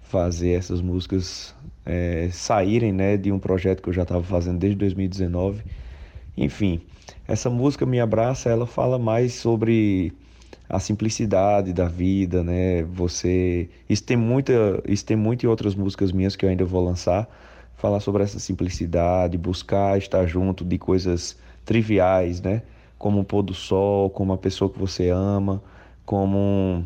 fazer 0.00 0.50
essas 0.50 0.80
músicas 0.80 1.54
eh, 1.86 2.28
saírem 2.32 2.92
né, 2.92 3.16
de 3.16 3.30
um 3.32 3.38
projeto 3.38 3.82
que 3.82 3.88
eu 3.88 3.92
já 3.92 4.02
estava 4.02 4.22
fazendo 4.22 4.58
desde 4.58 4.76
2019. 4.78 5.62
Enfim, 6.36 6.80
essa 7.26 7.50
música 7.50 7.84
Me 7.86 8.00
Abraça, 8.00 8.48
ela 8.48 8.66
fala 8.66 8.98
mais 8.98 9.34
sobre 9.34 10.12
a 10.68 10.78
simplicidade 10.78 11.72
da 11.72 11.88
vida, 11.88 12.44
né? 12.44 12.84
Você, 12.84 13.68
isso 13.88 14.04
tem 14.04 14.16
muita, 14.16 14.80
isso 14.86 15.04
tem 15.04 15.16
muito 15.16 15.44
em 15.44 15.48
outras 15.48 15.74
músicas 15.74 16.12
minhas 16.12 16.36
que 16.36 16.44
eu 16.44 16.48
ainda 16.48 16.64
vou 16.64 16.84
lançar, 16.84 17.28
falar 17.76 17.98
sobre 18.00 18.22
essa 18.22 18.38
simplicidade, 18.38 19.36
buscar 19.36 19.98
estar 19.98 20.26
junto 20.26 20.64
de 20.64 20.78
coisas 20.78 21.36
triviais, 21.64 22.40
né? 22.40 22.62
Como 22.96 23.20
o 23.20 23.24
pôr 23.24 23.42
do 23.42 23.54
sol, 23.54 24.10
como 24.10 24.32
a 24.32 24.38
pessoa 24.38 24.70
que 24.70 24.78
você 24.78 25.08
ama, 25.10 25.60
como 26.10 26.84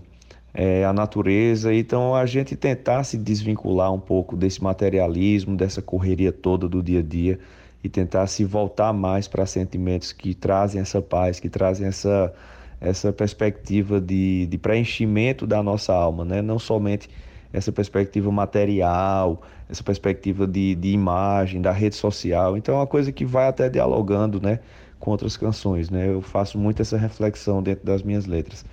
é, 0.53 0.85
a 0.85 0.93
natureza. 0.93 1.73
Então, 1.73 2.15
a 2.15 2.27
gente 2.27 2.55
tentar 2.55 3.05
se 3.05 3.17
desvincular 3.17 3.91
um 3.91 3.99
pouco 3.99 4.37
desse 4.37 4.63
materialismo, 4.63 5.57
dessa 5.57 5.81
correria 5.81 6.31
toda 6.31 6.69
do 6.69 6.83
dia 6.83 6.99
a 6.99 7.03
dia 7.03 7.39
e 7.83 7.89
tentar 7.89 8.27
se 8.27 8.45
voltar 8.45 8.93
mais 8.93 9.27
para 9.27 9.47
sentimentos 9.47 10.13
que 10.13 10.35
trazem 10.35 10.79
essa 10.79 11.01
paz, 11.01 11.41
que 11.41 11.49
trazem 11.49 11.87
essa, 11.87 12.35
essa 12.79 13.15
perspectiva 13.15 13.99
de, 13.99 14.45
de 14.45 14.59
preenchimento 14.59 15.47
da 15.47 15.63
nossa 15.63 15.95
alma, 15.95 16.23
né? 16.23 16.43
não 16.43 16.59
somente 16.59 17.09
essa 17.51 17.73
perspectiva 17.73 18.31
material, 18.31 19.41
essa 19.71 19.83
perspectiva 19.83 20.47
de, 20.47 20.75
de 20.75 20.89
imagem, 20.91 21.63
da 21.63 21.73
rede 21.73 21.95
social. 21.95 22.59
Então, 22.59 22.75
é 22.75 22.79
uma 22.79 22.87
coisa 22.87 23.11
que 23.11 23.25
vai 23.25 23.49
até 23.49 23.71
dialogando 23.71 24.39
né, 24.39 24.61
com 25.01 25.13
outras 25.13 25.35
canções. 25.35 25.89
Né? 25.89 26.11
Eu 26.11 26.21
faço 26.21 26.59
muito 26.59 26.83
essa 26.83 26.99
reflexão 26.99 27.63
dentro 27.63 27.87
das 27.87 28.03
minhas 28.03 28.27
letras. 28.27 28.67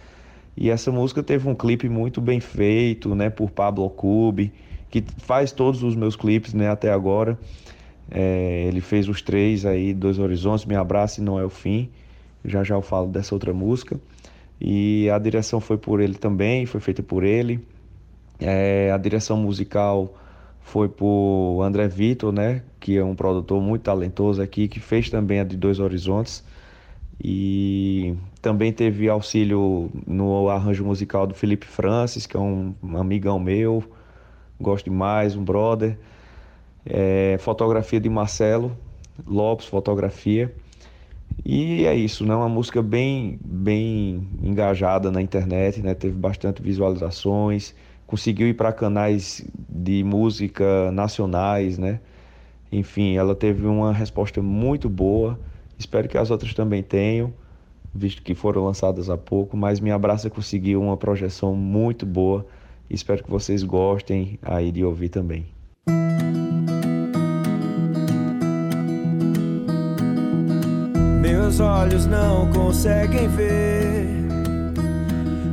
E 0.55 0.70
essa 0.70 0.91
música 0.91 1.24
teve 1.24 1.48
um 1.48 1.55
clipe 1.55 1.88
muito 1.88 2.20
bem 2.20 2.39
feito, 2.39 3.15
né, 3.15 3.29
por 3.29 3.51
Pablo 3.51 3.89
Cube, 3.89 4.51
que 4.89 5.03
faz 5.17 5.51
todos 5.51 5.81
os 5.84 5.96
meus 5.96 6.15
clipes, 6.15 6.53
né, 6.53 6.70
até 6.70 6.91
agora. 6.91 7.39
É, 8.10 8.65
ele 8.67 8.81
fez 8.81 9.08
os 9.08 9.22
três 9.22 9.65
aí, 9.65 9.93
Dois 9.93 10.20
Horizontes, 10.20 10.65
Me 10.65 10.75
Abraça 10.75 11.22
e 11.22 11.24
Não 11.24 11.39
É 11.39 11.46
o 11.46 11.50
Fim. 11.50 11.89
Já 12.43 12.63
já 12.63 12.75
eu 12.75 12.81
falo 12.81 13.08
dessa 13.08 13.34
outra 13.34 13.53
música. 13.53 14.00
E 14.60 15.10
a 15.10 15.17
direção 15.17 15.60
foi 15.60 15.77
por 15.77 16.01
ele 16.01 16.15
também, 16.15 16.65
foi 16.65 16.81
feita 16.81 17.01
por 17.01 17.24
ele. 17.24 17.65
É, 18.39 18.91
a 18.91 18.98
direção 18.98 19.38
musical 19.38 20.13
foi 20.60 20.89
por 20.89 21.62
André 21.63 21.88
Vitor, 21.88 22.31
né, 22.31 22.62
que 22.79 22.98
é 22.98 23.03
um 23.03 23.15
produtor 23.15 23.62
muito 23.62 23.84
talentoso 23.84 24.41
aqui, 24.41 24.67
que 24.67 24.79
fez 24.79 25.10
também 25.10 25.39
a 25.39 25.43
de 25.43 25.55
Dois 25.55 25.79
Horizontes. 25.79 26.43
E 27.23 28.15
também 28.41 28.73
teve 28.73 29.07
auxílio 29.07 29.91
no 30.07 30.49
arranjo 30.49 30.83
musical 30.83 31.27
do 31.27 31.35
Felipe 31.35 31.67
Francis, 31.67 32.25
que 32.25 32.35
é 32.35 32.39
um 32.39 32.73
amigão 32.95 33.39
meu, 33.39 33.83
gosto 34.59 34.85
demais, 34.85 35.35
um 35.35 35.43
brother. 35.43 35.97
É, 36.83 37.37
fotografia 37.39 37.99
de 37.99 38.09
Marcelo 38.09 38.75
Lopes, 39.27 39.67
fotografia. 39.67 40.51
E 41.45 41.85
é 41.85 41.95
isso, 41.95 42.25
né? 42.25 42.35
Uma 42.35 42.49
música 42.49 42.81
bem, 42.81 43.39
bem 43.43 44.27
engajada 44.41 45.11
na 45.11 45.21
internet, 45.21 45.81
né? 45.81 45.93
Teve 45.93 46.15
bastante 46.15 46.61
visualizações, 46.61 47.75
conseguiu 48.07 48.47
ir 48.47 48.55
para 48.55 48.71
canais 48.71 49.45
de 49.69 50.03
música 50.03 50.91
nacionais, 50.91 51.77
né? 51.77 51.99
Enfim, 52.71 53.15
ela 53.15 53.35
teve 53.35 53.65
uma 53.65 53.93
resposta 53.93 54.41
muito 54.41 54.89
boa. 54.89 55.39
Espero 55.81 56.07
que 56.07 56.15
as 56.15 56.29
outras 56.29 56.53
também 56.53 56.83
tenham, 56.83 57.33
visto 57.91 58.21
que 58.21 58.35
foram 58.35 58.63
lançadas 58.63 59.09
há 59.09 59.17
pouco, 59.17 59.57
mas 59.57 59.79
Minha 59.79 59.95
Abraça 59.95 60.29
conseguiu 60.29 60.79
uma 60.79 60.95
projeção 60.95 61.55
muito 61.55 62.05
boa. 62.05 62.45
Espero 62.88 63.23
que 63.23 63.31
vocês 63.31 63.63
gostem 63.63 64.38
aí 64.43 64.71
de 64.71 64.85
ouvir 64.85 65.09
também. 65.09 65.47
Meus 71.19 71.59
olhos 71.59 72.05
não 72.05 72.51
conseguem 72.51 73.27
ver 73.29 74.05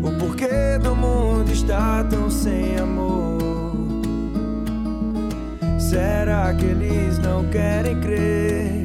o 0.03 0.11
porquê 0.19 0.79
do 0.83 0.95
mundo 0.95 1.51
está 1.51 2.05
tão 2.05 2.29
sem 2.29 2.77
amor. 2.77 3.39
Será 5.79 6.53
que 6.53 6.67
eles 6.67 7.19
não 7.19 7.49
querem 7.49 7.99
crer 7.99 8.78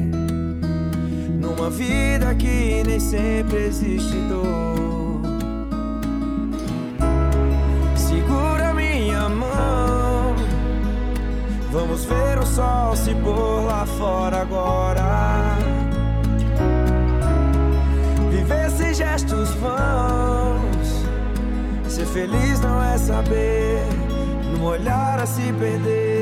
numa 1.64 1.70
vida 1.70 2.34
que 2.34 2.82
nem 2.86 3.00
sempre 3.00 3.64
existe 3.66 4.16
dor? 4.28 5.22
Segura 7.96 8.74
minha 8.74 9.28
mão, 9.30 10.34
vamos 11.72 12.04
ver 12.04 12.38
o 12.38 12.46
sol 12.46 12.94
se 12.94 13.14
pôr 13.14 13.64
lá 13.64 13.86
fora 13.86 14.42
agora. 14.42 15.56
Viver 18.30 18.70
sem 18.70 18.92
gestos 18.92 19.50
vãos. 19.54 21.04
Ser 21.88 22.06
feliz 22.06 22.60
não 22.60 22.82
é 22.82 22.98
saber, 22.98 23.86
no 24.58 24.66
olhar 24.66 25.18
a 25.18 25.26
se 25.26 25.52
perder. 25.52 26.13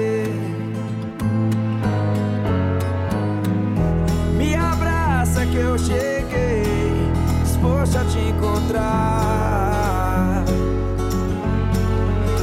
Abraça 5.42 5.46
que 5.46 5.56
eu 5.56 5.78
cheguei, 5.78 7.10
disposto 7.42 7.98
a 7.98 8.04
te 8.04 8.18
encontrar. 8.18 8.84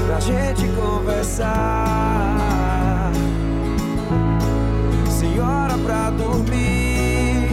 Pra 0.07 0.19
gente 0.19 0.67
conversar. 0.75 1.53
Senhora 5.09 5.77
pra 5.77 6.09
dormir. 6.09 7.49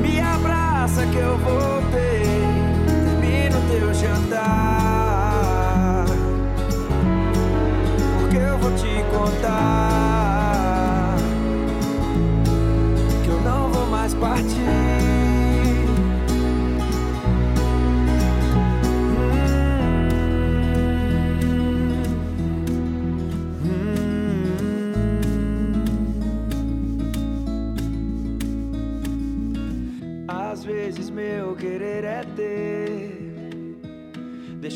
Me 0.00 0.20
abraça 0.20 1.06
que 1.06 1.16
eu 1.16 1.38
voltei. 1.38 2.20
Termino 3.04 3.62
teu 3.68 3.94
jantar. 3.94 6.04
Porque 8.20 8.36
eu 8.36 8.58
vou 8.58 8.72
te 8.72 9.02
contar 9.10 9.99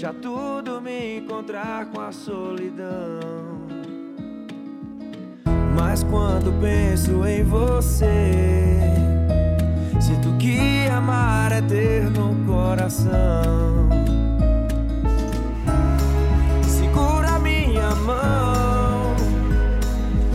deixar 0.05 0.15
tudo 0.21 0.83
me 0.83 1.19
encontrar 1.19 1.87
com 1.87 2.01
a 2.01 2.13
solidão. 2.13 3.65
Mas 5.75 6.03
quando 6.03 6.53
penso 6.61 7.27
em 7.27 7.43
você, 7.43 8.81
sinto 9.99 10.37
que 10.37 10.87
amar 10.89 11.53
é 11.53 11.63
ter 11.63 12.03
no 12.11 12.35
coração. 12.45 13.89
Segura 16.69 17.39
minha 17.39 17.95
mão, 17.95 19.15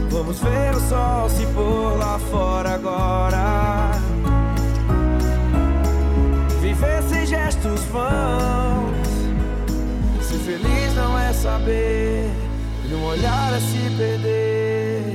vamos 0.09 0.39
ver 0.39 0.75
o 0.75 0.79
sol 0.79 1.29
se 1.29 1.45
pôr 1.53 1.95
lá 1.97 2.17
fora 2.17 2.73
agora. 2.73 3.91
Viver 6.59 7.03
sem 7.03 7.27
gestos 7.27 7.83
vãos. 7.85 8.58
Saber, 11.41 12.29
num 12.89 13.05
olhar 13.05 13.53
é 13.53 13.59
se 13.61 13.77
perder. 13.97 15.05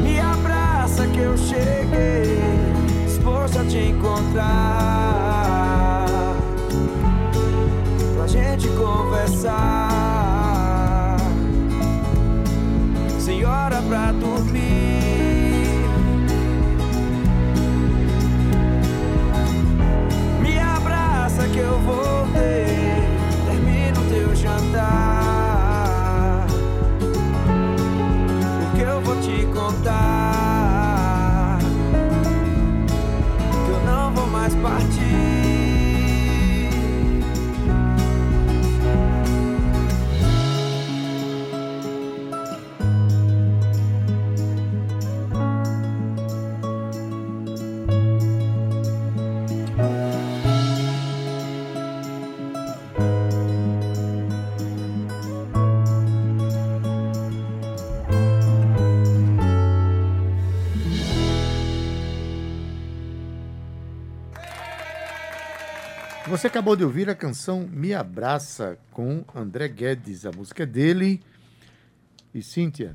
Me 0.00 0.20
abraça 0.20 1.08
que 1.08 1.18
eu 1.18 1.36
cheguei, 1.36 2.38
disposto 3.04 3.58
a 3.58 3.64
te 3.64 3.78
encontrar. 3.78 4.46
Pra 8.16 8.28
gente 8.28 8.68
conversar. 8.68 9.56
Senhora 13.18 13.82
pra 13.88 14.12
dormir. 14.12 14.35
Você 66.46 66.50
acabou 66.50 66.76
de 66.76 66.84
ouvir 66.84 67.10
a 67.10 67.14
canção 67.16 67.68
Me 67.72 67.92
Abraça 67.92 68.78
com 68.92 69.24
André 69.34 69.66
Guedes. 69.66 70.24
A 70.24 70.30
música 70.30 70.62
é 70.62 70.66
dele. 70.66 71.20
E 72.32 72.40
Cíntia, 72.40 72.94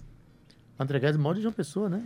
André 0.79 0.99
Guedes 0.99 1.17
mora 1.17 1.37
em 1.37 1.41
João 1.41 1.53
Pessoa, 1.53 1.89
né? 1.89 2.01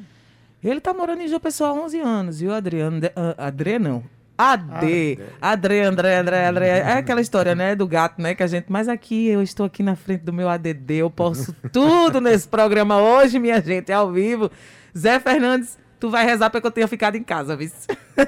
Ele 0.63 0.81
tá 0.81 0.91
morando 0.91 1.21
em 1.21 1.27
João 1.27 1.39
Pessoa 1.39 1.69
há 1.69 1.73
11 1.73 1.99
anos, 1.99 2.39
viu, 2.39 2.51
Adriano? 2.51 2.99
Ah, 3.15 3.45
Adré 3.45 3.77
não. 3.77 4.03
AD. 4.35 5.19
Adré, 5.39 5.83
André, 5.83 6.17
André, 6.17 6.47
André. 6.47 6.67
É 6.79 6.93
aquela 6.93 7.21
história, 7.21 7.53
né, 7.53 7.75
do 7.75 7.85
gato, 7.85 8.19
né, 8.19 8.33
que 8.33 8.41
a 8.41 8.47
gente... 8.47 8.65
Mas 8.67 8.89
aqui, 8.89 9.27
eu 9.27 9.43
estou 9.43 9.67
aqui 9.67 9.83
na 9.83 9.95
frente 9.95 10.21
do 10.21 10.33
meu 10.33 10.49
ADD, 10.49 10.95
eu 10.95 11.11
posso 11.11 11.53
tudo 11.71 12.19
nesse 12.19 12.47
programa 12.47 12.99
hoje, 12.99 13.37
minha 13.37 13.61
gente, 13.61 13.91
é 13.91 13.93
ao 13.93 14.11
vivo. 14.11 14.49
Zé 14.97 15.19
Fernandes, 15.19 15.77
tu 15.99 16.09
vai 16.09 16.25
rezar 16.25 16.49
para 16.49 16.59
que 16.59 16.65
eu 16.65 16.71
tenha 16.71 16.87
ficado 16.87 17.17
em 17.17 17.23
casa, 17.23 17.55
viu? 17.55 17.69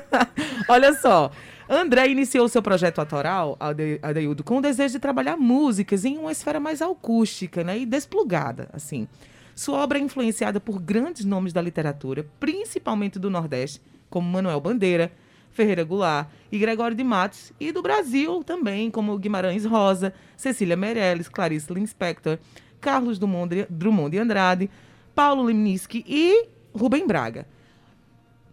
Olha 0.69 0.93
só. 0.93 1.31
André 1.69 2.07
iniciou 2.07 2.47
seu 2.47 2.61
projeto 2.61 2.99
autoral, 2.99 3.57
Ade- 3.59 3.99
Adeildo, 4.01 4.43
com 4.43 4.57
o 4.57 4.61
desejo 4.61 4.93
de 4.93 4.99
trabalhar 4.99 5.35
músicas 5.35 6.05
em 6.05 6.17
uma 6.17 6.31
esfera 6.31 6.59
mais 6.59 6.81
acústica 6.81 7.63
né, 7.63 7.77
e 7.79 7.85
desplugada, 7.85 8.69
assim. 8.71 9.07
Sua 9.53 9.79
obra 9.79 9.97
é 9.97 10.01
influenciada 10.01 10.59
por 10.59 10.79
grandes 10.79 11.25
nomes 11.25 11.51
da 11.51 11.61
literatura, 11.61 12.25
principalmente 12.39 13.19
do 13.19 13.29
Nordeste, 13.29 13.81
como 14.09 14.29
Manuel 14.29 14.61
Bandeira, 14.61 15.11
Ferreira 15.51 15.83
Goulart 15.83 16.29
e 16.51 16.57
Gregório 16.59 16.95
de 16.95 17.03
Matos, 17.03 17.51
e 17.59 17.71
do 17.71 17.81
Brasil 17.81 18.43
também, 18.43 18.89
como 18.91 19.17
Guimarães 19.17 19.65
Rosa, 19.65 20.13
Cecília 20.37 20.77
Meirelles, 20.77 21.27
Clarice 21.27 21.73
Linspector, 21.73 22.37
Carlos 22.79 23.17
Drummond 23.19 23.65
de- 24.09 24.19
Andrade, 24.19 24.69
Paulo 25.15 25.41
Lemniski 25.43 26.05
e 26.07 26.47
Rubem 26.73 27.07
Braga. 27.07 27.47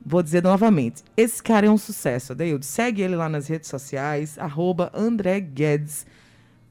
Vou 0.06 0.22
dizer 0.22 0.42
novamente, 0.42 1.02
esse 1.16 1.42
cara 1.42 1.66
é 1.66 1.70
um 1.70 1.78
sucesso, 1.78 2.32
Adeildo. 2.32 2.64
Segue 2.64 3.00
ele 3.00 3.16
lá 3.16 3.28
nas 3.28 3.48
redes 3.48 3.70
sociais, 3.70 4.38
arroba 4.38 4.90
André 4.92 5.40
Guedes. 5.40 6.06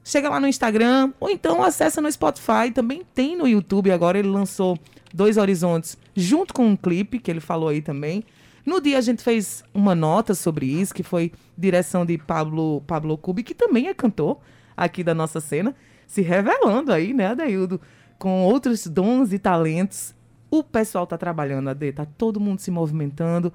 Chega 0.03 0.29
lá 0.29 0.39
no 0.39 0.47
Instagram, 0.47 1.13
ou 1.19 1.29
então 1.29 1.63
acessa 1.63 1.99
no 1.99 2.11
Spotify, 2.11 2.69
também 2.73 3.01
tem 3.15 3.35
no 3.35 3.47
YouTube. 3.47 3.89
Agora 3.91 4.19
ele 4.19 4.27
lançou 4.27 4.77
Dois 5.11 5.37
Horizontes, 5.37 5.97
junto 6.15 6.53
com 6.53 6.67
um 6.67 6.75
clipe, 6.75 7.17
que 7.17 7.31
ele 7.31 7.39
falou 7.39 7.69
aí 7.69 7.81
também. 7.81 8.23
No 8.65 8.79
dia 8.79 8.97
a 8.97 9.01
gente 9.01 9.23
fez 9.23 9.63
uma 9.73 9.95
nota 9.95 10.35
sobre 10.35 10.65
isso, 10.65 10.93
que 10.93 11.03
foi 11.03 11.31
direção 11.57 12.05
de 12.05 12.17
Pablo, 12.17 12.81
Pablo 12.85 13.17
Cubi, 13.17 13.43
que 13.43 13.55
também 13.55 13.87
é 13.87 13.93
cantor 13.93 14.39
aqui 14.75 15.03
da 15.03 15.15
nossa 15.15 15.39
cena, 15.39 15.75
se 16.05 16.21
revelando 16.21 16.91
aí, 16.91 17.13
né, 17.13 17.27
Adeildo, 17.27 17.81
com 18.19 18.43
outros 18.43 18.85
dons 18.87 19.33
e 19.33 19.39
talentos. 19.39 20.13
O 20.53 20.63
pessoal 20.63 21.07
tá 21.07 21.17
trabalhando, 21.17 21.67
Ade, 21.67 21.91
tá 21.93 22.05
todo 22.05 22.39
mundo 22.39 22.59
se 22.59 22.69
movimentando. 22.69 23.51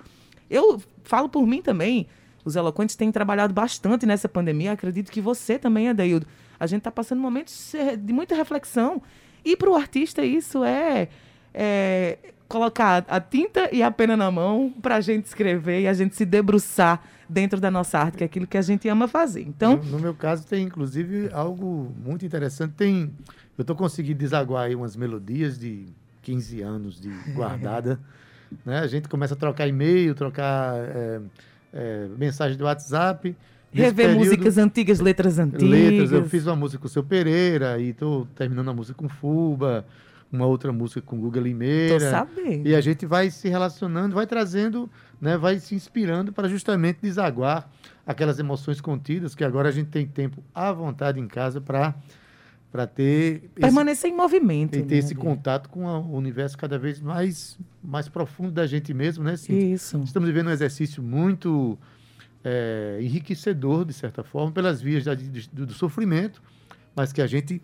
Eu 0.51 0.83
falo 1.05 1.29
por 1.29 1.47
mim 1.47 1.63
também. 1.63 2.09
Os 2.45 2.57
eloquentes 2.57 2.97
têm 2.97 3.13
trabalhado 3.13 3.55
bastante 3.55 4.05
nessa 4.05 4.29
pandemia. 4.29 4.73
Acredito 4.73 5.13
que 5.13 5.21
você 5.21 5.61
também, 5.61 5.89
Adaildo. 5.89 6.27
A 6.59 6.67
gente 6.67 6.79
está 6.79 6.91
passando 6.91 7.21
momentos 7.21 7.73
de 8.01 8.13
muita 8.13 8.35
reflexão. 8.35 9.01
E 9.45 9.57
para 9.57 9.71
o 9.71 9.77
artista 9.77 10.25
isso 10.25 10.65
é, 10.65 11.09
é 11.55 12.19
colocar 12.49 13.05
a 13.07 13.21
tinta 13.21 13.73
e 13.73 13.81
a 13.81 13.93
pena 13.93 14.17
na 14.17 14.29
mão 14.29 14.75
para 14.83 14.97
a 14.97 15.01
gente 15.01 15.27
escrever 15.27 15.83
e 15.83 15.87
a 15.87 15.93
gente 15.93 16.17
se 16.17 16.25
debruçar 16.25 17.01
dentro 17.29 17.61
da 17.61 17.71
nossa 17.71 17.97
arte, 18.01 18.19
que 18.19 18.25
é 18.25 18.27
aquilo 18.27 18.45
que 18.45 18.59
a 18.59 18.63
gente 18.63 18.89
ama 18.89 19.07
fazer. 19.07 19.43
Então, 19.43 19.77
No, 19.77 19.85
no 19.85 19.99
meu 20.01 20.15
caso, 20.15 20.45
tem 20.45 20.65
inclusive 20.65 21.31
algo 21.33 21.95
muito 22.05 22.27
interessante. 22.27 22.73
Tem, 22.73 23.09
eu 23.57 23.63
estou 23.63 23.77
conseguindo 23.77 24.19
desaguar 24.19 24.65
aí 24.65 24.75
umas 24.75 24.97
melodias 24.97 25.57
de 25.57 25.87
15 26.29 26.61
anos 26.63 27.01
de 27.01 27.09
guardada. 27.33 27.99
né? 28.65 28.81
A 28.81 28.87
gente 28.87 29.09
começa 29.09 29.33
a 29.35 29.37
trocar 29.37 29.67
e-mail, 29.67 30.15
trocar 30.15 30.75
é, 30.77 31.21
é, 31.73 32.09
mensagem 32.19 32.57
do 32.59 32.65
WhatsApp. 32.65 33.35
Rever 33.73 33.95
período- 34.09 34.19
músicas 34.25 34.59
antigas, 34.59 35.01
letras 35.01 35.39
antigas. 35.39 35.63
letras. 35.69 36.13
Eu 36.13 36.25
fiz 36.27 36.47
uma 36.47 36.57
música 36.57 36.81
com 36.81 36.87
o 36.87 36.91
seu 36.91 37.03
Pereira 37.03 37.79
e 37.79 37.91
estou 37.91 38.27
terminando 38.35 38.69
a 38.71 38.73
música 38.75 38.97
com 38.97 39.09
Fuba, 39.09 39.85
uma 40.33 40.45
outra 40.47 40.71
música 40.73 41.01
com 41.03 41.19
Guga 41.19 41.41
Tô 41.41 41.45
Limeira. 41.47 42.11
sabendo. 42.11 42.67
E 42.69 42.75
a 42.75 42.81
gente 42.81 43.05
vai 43.07 43.31
se 43.31 43.49
relacionando, 43.49 44.15
vai 44.15 44.27
trazendo, 44.27 44.89
né, 45.21 45.37
vai 45.39 45.59
se 45.59 45.75
inspirando 45.75 46.33
para 46.33 46.49
justamente 46.49 46.99
desaguar 47.03 47.71
aquelas 48.07 48.39
emoções 48.39 48.81
contidas 48.81 49.35
que 49.35 49.45
agora 49.45 49.69
a 49.69 49.73
gente 49.73 49.89
tem 49.91 50.07
tempo 50.07 50.43
à 50.55 50.73
vontade 50.73 51.21
em 51.21 51.27
casa 51.27 51.61
para 51.61 51.95
para 52.71 52.87
ter 52.87 53.37
esse, 53.37 53.49
Permanecer 53.61 54.11
em 54.11 54.15
movimento. 54.15 54.77
e 54.77 54.83
ter 54.83 54.95
né, 54.95 54.99
esse 54.99 55.15
contato 55.15 55.69
com 55.71 55.85
o 55.87 56.17
universo 56.17 56.57
cada 56.59 56.79
vez 56.79 57.01
mais 57.01 57.59
mais 57.83 58.09
profundo 58.09 58.51
da 58.51 58.67
gente 58.67 58.93
mesmo, 58.93 59.25
né? 59.25 59.35
Isso. 59.49 59.99
Estamos 60.05 60.29
vivendo 60.29 60.49
um 60.49 60.53
exercício 60.53 61.03
muito 61.03 61.79
é, 62.45 62.99
enriquecedor, 63.01 63.85
de 63.85 63.93
certa 63.93 64.23
forma, 64.23 64.53
pelas 64.53 64.81
vias 64.83 65.05
da- 65.05 65.15
do, 65.15 65.67
do 65.67 65.73
sofrimento, 65.73 66.43
mas 66.95 67.13
que 67.13 67.23
a 67.23 67.27
gente 67.27 67.61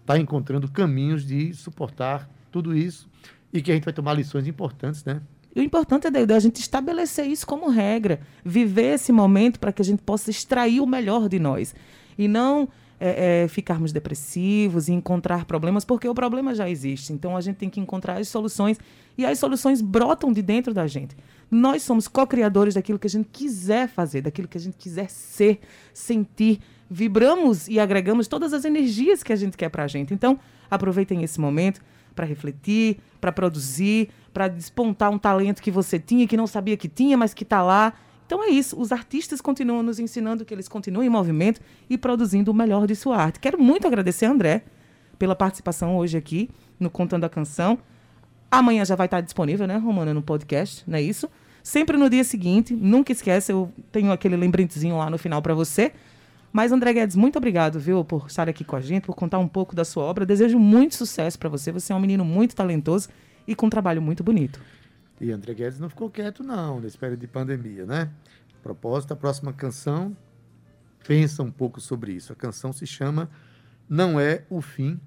está 0.00 0.18
encontrando 0.18 0.70
caminhos 0.70 1.24
de 1.26 1.52
suportar 1.54 2.28
tudo 2.50 2.76
isso 2.76 3.08
e 3.52 3.60
que 3.60 3.70
a 3.70 3.74
gente 3.74 3.84
vai 3.84 3.92
tomar 3.92 4.14
lições 4.14 4.46
importantes, 4.46 5.04
né? 5.04 5.20
E 5.54 5.60
o 5.60 5.62
importante 5.62 6.06
é 6.06 6.32
a 6.34 6.38
gente 6.38 6.56
estabelecer 6.60 7.26
isso 7.26 7.46
como 7.46 7.68
regra, 7.68 8.20
viver 8.44 8.94
esse 8.94 9.10
momento 9.10 9.58
para 9.58 9.72
que 9.72 9.82
a 9.82 9.84
gente 9.84 10.02
possa 10.02 10.30
extrair 10.30 10.80
o 10.80 10.86
melhor 10.86 11.28
de 11.28 11.38
nós. 11.38 11.74
E 12.16 12.28
não 12.28 12.68
é, 13.00 13.44
é, 13.44 13.48
ficarmos 13.48 13.92
depressivos 13.92 14.88
e 14.88 14.92
encontrar 14.92 15.44
problemas, 15.44 15.84
porque 15.84 16.08
o 16.08 16.14
problema 16.14 16.54
já 16.54 16.68
existe. 16.68 17.12
Então 17.12 17.36
a 17.36 17.40
gente 17.40 17.56
tem 17.56 17.70
que 17.70 17.80
encontrar 17.80 18.18
as 18.18 18.28
soluções 18.28 18.78
e 19.16 19.24
as 19.24 19.38
soluções 19.38 19.80
brotam 19.80 20.32
de 20.32 20.42
dentro 20.42 20.74
da 20.74 20.86
gente. 20.86 21.16
Nós 21.50 21.82
somos 21.82 22.06
co-criadores 22.08 22.74
daquilo 22.74 22.98
que 22.98 23.06
a 23.06 23.10
gente 23.10 23.28
quiser 23.32 23.88
fazer, 23.88 24.22
daquilo 24.22 24.48
que 24.48 24.58
a 24.58 24.60
gente 24.60 24.76
quiser 24.76 25.08
ser, 25.08 25.60
sentir. 25.94 26.60
Vibramos 26.90 27.68
e 27.68 27.78
agregamos 27.78 28.28
todas 28.28 28.52
as 28.52 28.64
energias 28.64 29.22
que 29.22 29.32
a 29.32 29.36
gente 29.36 29.56
quer 29.56 29.68
para 29.68 29.84
a 29.84 29.86
gente. 29.86 30.12
Então, 30.12 30.38
aproveitem 30.70 31.22
esse 31.22 31.40
momento 31.40 31.80
para 32.14 32.26
refletir, 32.26 32.98
para 33.20 33.30
produzir, 33.30 34.08
para 34.32 34.48
despontar 34.48 35.10
um 35.10 35.18
talento 35.18 35.62
que 35.62 35.70
você 35.70 35.98
tinha, 35.98 36.26
que 36.26 36.36
não 36.36 36.46
sabia 36.46 36.76
que 36.76 36.88
tinha, 36.88 37.16
mas 37.16 37.32
que 37.32 37.44
está 37.44 37.62
lá. 37.62 37.94
Então 38.28 38.44
é 38.44 38.50
isso. 38.50 38.78
Os 38.78 38.92
artistas 38.92 39.40
continuam 39.40 39.82
nos 39.82 39.98
ensinando 39.98 40.44
que 40.44 40.52
eles 40.52 40.68
continuem 40.68 41.06
em 41.06 41.10
movimento 41.10 41.62
e 41.88 41.96
produzindo 41.96 42.50
o 42.50 42.54
melhor 42.54 42.86
de 42.86 42.94
sua 42.94 43.16
arte. 43.16 43.40
Quero 43.40 43.58
muito 43.58 43.86
agradecer 43.86 44.26
a 44.26 44.30
André 44.30 44.64
pela 45.18 45.34
participação 45.34 45.96
hoje 45.96 46.18
aqui 46.18 46.50
no 46.78 46.90
Contando 46.90 47.24
a 47.24 47.28
Canção. 47.30 47.78
Amanhã 48.50 48.84
já 48.84 48.94
vai 48.94 49.06
estar 49.06 49.22
disponível, 49.22 49.66
né, 49.66 49.78
Romana, 49.78 50.12
no 50.12 50.20
podcast, 50.20 50.84
não 50.86 50.98
é 50.98 51.00
isso? 51.00 51.26
Sempre 51.62 51.96
no 51.96 52.10
dia 52.10 52.22
seguinte, 52.22 52.74
nunca 52.74 53.12
esquece, 53.12 53.50
eu 53.50 53.72
tenho 53.90 54.12
aquele 54.12 54.36
lembretezinho 54.36 54.98
lá 54.98 55.08
no 55.08 55.16
final 55.16 55.40
para 55.40 55.54
você. 55.54 55.92
Mas, 56.52 56.70
André 56.70 56.92
Guedes, 56.92 57.16
muito 57.16 57.36
obrigado, 57.36 57.80
viu, 57.80 58.04
por 58.04 58.26
estar 58.26 58.46
aqui 58.46 58.62
com 58.62 58.76
a 58.76 58.80
gente, 58.82 59.04
por 59.04 59.14
contar 59.14 59.38
um 59.38 59.48
pouco 59.48 59.74
da 59.74 59.86
sua 59.86 60.04
obra. 60.04 60.26
Desejo 60.26 60.58
muito 60.58 60.94
sucesso 60.94 61.38
para 61.38 61.48
você. 61.48 61.72
Você 61.72 61.94
é 61.94 61.96
um 61.96 62.00
menino 62.00 62.26
muito 62.26 62.54
talentoso 62.54 63.08
e 63.46 63.54
com 63.54 63.66
um 63.66 63.70
trabalho 63.70 64.02
muito 64.02 64.22
bonito. 64.22 64.60
E 65.20 65.30
André 65.32 65.54
Guedes 65.54 65.78
não 65.80 65.88
ficou 65.88 66.08
quieto, 66.10 66.42
não, 66.42 66.80
nesse 66.80 66.96
período 66.96 67.20
de 67.20 67.26
pandemia, 67.26 67.84
né? 67.84 68.10
Propósito, 68.62 69.12
a 69.12 69.16
próxima 69.16 69.52
canção 69.52 70.16
pensa 71.06 71.42
um 71.42 71.50
pouco 71.50 71.80
sobre 71.80 72.12
isso. 72.12 72.32
A 72.32 72.36
canção 72.36 72.72
se 72.72 72.86
chama 72.86 73.28
Não 73.88 74.18
É 74.20 74.44
o 74.50 74.60
Fim. 74.60 75.00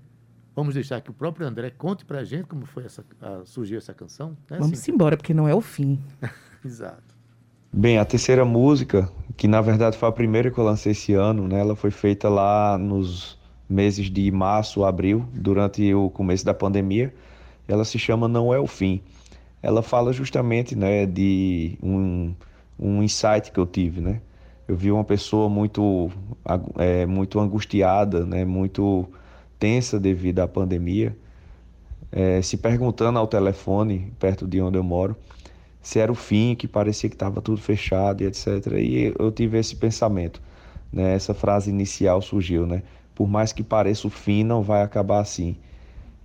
Vamos 0.55 0.73
deixar 0.73 0.99
que 0.99 1.09
o 1.09 1.13
próprio 1.13 1.47
André 1.47 1.69
conte 1.69 2.03
pra 2.03 2.23
gente 2.25 2.45
como 2.45 2.65
foi 2.65 2.83
essa, 2.85 3.05
a- 3.21 3.41
surgiu 3.45 3.77
essa 3.77 3.93
canção. 3.93 4.31
Né, 4.49 4.57
Vamos 4.59 4.79
Cíntia? 4.79 4.91
embora, 4.93 5.15
porque 5.15 5.33
não 5.33 5.47
é 5.47 5.55
o 5.55 5.61
fim. 5.61 5.97
Exato. 6.65 7.15
Bem, 7.71 7.97
a 7.97 8.03
terceira 8.03 8.43
música, 8.43 9.09
que 9.37 9.47
na 9.47 9.61
verdade 9.61 9.97
foi 9.97 10.09
a 10.09 10.11
primeira 10.11 10.51
que 10.51 10.57
eu 10.57 10.63
lancei 10.65 10.91
esse 10.91 11.13
ano, 11.13 11.47
né? 11.47 11.61
Ela 11.61 11.73
foi 11.73 11.89
feita 11.89 12.27
lá 12.27 12.77
nos 12.77 13.39
meses 13.69 14.09
de 14.11 14.29
março, 14.29 14.83
abril, 14.83 15.25
durante 15.33 15.93
o 15.93 16.09
começo 16.09 16.43
da 16.43 16.53
pandemia. 16.53 17.13
Ela 17.65 17.85
se 17.85 17.97
chama 17.97 18.27
Não 18.27 18.53
é 18.53 18.59
o 18.59 18.67
Fim. 18.67 19.01
Ela 19.61 19.81
fala 19.81 20.11
justamente, 20.11 20.75
né, 20.75 21.05
de 21.05 21.77
um, 21.83 22.33
um 22.79 23.03
insight 23.03 23.51
que 23.51 23.59
eu 23.59 23.65
tive, 23.65 24.01
né? 24.01 24.21
Eu 24.67 24.75
vi 24.75 24.91
uma 24.91 25.03
pessoa 25.03 25.49
muito, 25.49 26.09
é, 26.77 27.05
muito 27.05 27.39
angustiada, 27.39 28.25
né, 28.25 28.45
muito 28.45 29.07
tensa 29.59 29.99
devido 29.99 30.39
à 30.39 30.47
pandemia, 30.47 31.15
é, 32.11 32.41
se 32.41 32.57
perguntando 32.57 33.19
ao 33.19 33.27
telefone, 33.27 34.11
perto 34.19 34.47
de 34.47 34.61
onde 34.61 34.77
eu 34.77 34.83
moro, 34.83 35.15
se 35.81 35.99
era 35.99 36.11
o 36.11 36.15
fim, 36.15 36.55
que 36.55 36.67
parecia 36.67 37.09
que 37.09 37.15
estava 37.15 37.41
tudo 37.41 37.59
fechado 37.59 38.21
e 38.21 38.25
etc. 38.25 38.47
E 38.77 39.13
eu 39.17 39.31
tive 39.31 39.57
esse 39.57 39.75
pensamento, 39.75 40.41
né? 40.91 41.13
Essa 41.13 41.33
frase 41.33 41.69
inicial 41.69 42.21
surgiu, 42.21 42.65
né? 42.65 42.83
Por 43.15 43.27
mais 43.27 43.51
que 43.51 43.63
pareça 43.63 44.07
o 44.07 44.09
fim, 44.09 44.43
não 44.43 44.61
vai 44.61 44.81
acabar 44.83 45.19
assim. 45.19 45.55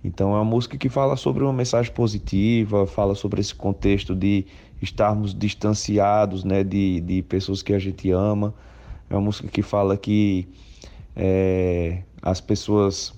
Então 0.07 0.31
é 0.31 0.35
uma 0.35 0.45
música 0.45 0.77
que 0.77 0.87
fala 0.87 1.17
sobre 1.17 1.43
uma 1.43 1.51
mensagem 1.51 1.91
positiva, 1.91 2.87
fala 2.87 3.13
sobre 3.13 3.41
esse 3.41 3.53
contexto 3.53 4.15
de 4.15 4.45
estarmos 4.81 5.33
distanciados, 5.33 6.45
né? 6.45 6.63
De, 6.63 7.01
de 7.01 7.21
pessoas 7.23 7.61
que 7.61 7.73
a 7.73 7.79
gente 7.79 8.09
ama. 8.09 8.53
É 9.09 9.15
uma 9.15 9.21
música 9.21 9.49
que 9.49 9.61
fala 9.61 9.97
que 9.97 10.47
é, 11.13 12.03
as 12.21 12.39
pessoas 12.39 13.13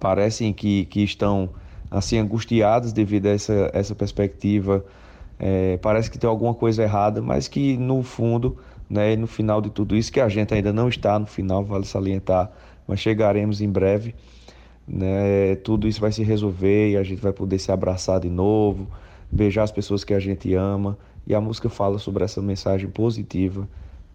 parecem 0.00 0.50
que, 0.54 0.86
que 0.86 1.02
estão 1.02 1.50
assim 1.90 2.16
angustiadas 2.16 2.94
devido 2.94 3.26
a 3.26 3.30
essa, 3.30 3.70
essa 3.74 3.94
perspectiva. 3.94 4.82
É, 5.38 5.76
parece 5.76 6.10
que 6.10 6.18
tem 6.18 6.28
alguma 6.28 6.54
coisa 6.54 6.82
errada, 6.82 7.20
mas 7.20 7.48
que 7.48 7.76
no 7.76 8.02
fundo, 8.02 8.56
né, 8.88 9.14
no 9.14 9.26
final 9.26 9.60
de 9.60 9.68
tudo 9.68 9.94
isso, 9.94 10.10
que 10.10 10.20
a 10.20 10.28
gente 10.28 10.54
ainda 10.54 10.72
não 10.72 10.88
está 10.88 11.18
no 11.18 11.26
final, 11.26 11.62
vale 11.62 11.84
salientar, 11.84 12.50
mas 12.88 12.98
chegaremos 12.98 13.60
em 13.60 13.68
breve, 13.68 14.14
né, 14.86 15.56
tudo 15.56 15.86
isso 15.86 16.00
vai 16.00 16.12
se 16.12 16.22
resolver 16.22 16.90
e 16.90 16.96
a 16.96 17.02
gente 17.02 17.20
vai 17.20 17.32
poder 17.32 17.58
se 17.58 17.70
abraçar 17.70 18.20
de 18.20 18.28
novo, 18.28 18.86
beijar 19.30 19.62
as 19.62 19.72
pessoas 19.72 20.04
que 20.04 20.14
a 20.14 20.20
gente 20.20 20.54
ama. 20.54 20.98
E 21.26 21.34
a 21.34 21.40
música 21.40 21.68
fala 21.68 21.98
sobre 21.98 22.24
essa 22.24 22.42
mensagem 22.42 22.88
positiva 22.88 23.68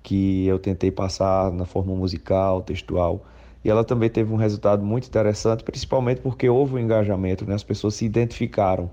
que 0.03 0.45
eu 0.45 0.59
tentei 0.59 0.91
passar 0.91 1.51
na 1.51 1.65
forma 1.65 1.95
musical, 1.95 2.61
textual. 2.61 3.25
E 3.63 3.69
ela 3.69 3.83
também 3.83 4.09
teve 4.09 4.31
um 4.31 4.37
resultado 4.37 4.83
muito 4.83 5.07
interessante, 5.07 5.63
principalmente 5.63 6.21
porque 6.21 6.47
houve 6.47 6.75
um 6.75 6.79
engajamento, 6.79 7.45
né? 7.45 7.55
as 7.55 7.63
pessoas 7.63 7.95
se 7.95 8.05
identificaram 8.05 8.89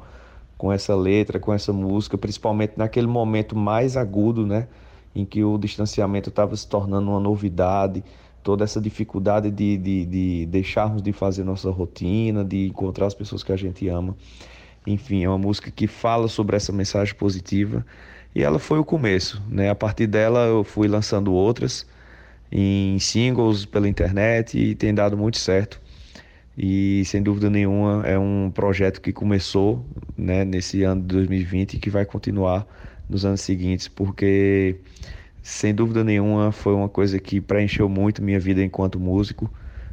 com 0.57 0.73
essa 0.73 0.95
letra, 0.95 1.39
com 1.39 1.53
essa 1.53 1.73
música, 1.73 2.17
principalmente 2.17 2.75
naquele 2.77 3.07
momento 3.07 3.57
mais 3.57 3.97
agudo, 3.97 4.47
né? 4.47 4.67
Em 5.15 5.25
que 5.25 5.45
o 5.45 5.59
distanciamento 5.59 6.29
estava 6.29 6.57
se 6.57 6.67
tornando 6.67 7.11
uma 7.11 7.21
novidade, 7.21 8.03
toda 8.45 8.63
essa 8.63 8.81
dificuldade 8.81 9.51
de, 9.51 9.79
de, 9.79 10.05
de 10.05 10.47
deixarmos 10.47 11.03
de 11.03 11.13
fazer 11.13 11.43
nossa 11.43 11.71
rotina, 11.71 12.45
de 12.45 12.69
encontrar 12.69 13.07
as 13.07 13.15
pessoas 13.15 13.43
que 13.43 13.51
a 13.51 13.57
gente 13.57 13.89
ama. 13.89 14.15
Enfim, 14.87 15.25
é 15.25 15.29
uma 15.29 15.39
música 15.39 15.71
que 15.71 15.87
fala 15.87 16.29
sobre 16.29 16.55
essa 16.55 16.71
mensagem 16.71 17.15
positiva 17.15 17.85
e 18.35 18.43
ela 18.43 18.59
foi 18.59 18.79
o 18.79 18.85
começo, 18.85 19.43
né? 19.49 19.71
A 19.71 19.75
partir 19.75 20.07
dela 20.07 20.41
eu 20.41 20.63
fui 20.63 20.87
lançando 20.87 21.33
outras 21.33 21.87
em 22.53 22.99
singles 22.99 23.65
pela 23.65 23.89
internet 23.89 24.59
e 24.59 24.75
tem 24.75 24.95
dado 24.95 25.17
muito 25.17 25.39
certo. 25.39 25.81
E 26.57 27.03
sem 27.07 27.23
dúvida 27.23 27.49
nenhuma 27.49 28.03
é 28.07 28.19
um 28.19 28.51
projeto 28.55 29.01
que 29.01 29.13
começou 29.13 29.85
né, 30.17 30.45
nesse 30.45 30.83
ano 30.83 31.01
de 31.01 31.09
2020 31.09 31.75
e 31.75 31.79
que 31.79 31.89
vai 31.89 32.05
continuar 32.05 32.67
nos 33.09 33.25
anos 33.25 33.41
seguintes, 33.41 33.89
porque 33.89 34.77
sem 35.45 35.75
dúvida 35.75 36.03
nenhuma 36.03 36.51
foi 36.51 36.73
uma 36.73 36.89
coisa 36.89 37.19
que 37.19 37.39
preencheu 37.39 37.87
muito 37.87 38.23
minha 38.23 38.41
vida 38.41 38.63
enquanto 38.63 38.99
músico. 38.99 39.53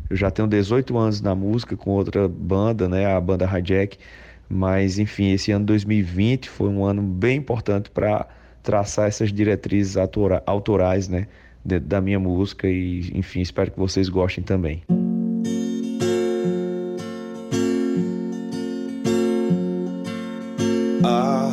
Eu 0.10 0.16
já 0.16 0.32
tenho 0.32 0.48
18 0.48 0.98
anos 0.98 1.20
na 1.22 1.36
música 1.36 1.76
com 1.76 1.92
outra 1.92 2.26
banda, 2.26 2.88
né, 2.88 3.06
a 3.06 3.20
banda 3.20 3.46
Hijack, 3.46 3.98
mas 4.50 4.98
enfim, 4.98 5.32
esse 5.32 5.52
ano 5.52 5.66
2020 5.66 6.50
foi 6.50 6.70
um 6.70 6.86
ano 6.86 7.02
bem 7.02 7.38
importante 7.38 7.90
para 7.90 8.26
traçar 8.64 9.10
essas 9.10 9.32
diretrizes 9.34 9.98
autora- 9.98 10.42
autorais, 10.46 11.10
né, 11.10 11.28
dentro 11.66 11.90
da 11.90 12.00
minha 12.00 12.20
música 12.20 12.70
e 12.70 13.12
enfim, 13.14 13.42
espero 13.42 13.72
que 13.72 13.78
vocês 13.78 14.08
gostem 14.08 14.46
também. 14.46 14.84
Há 21.04 21.52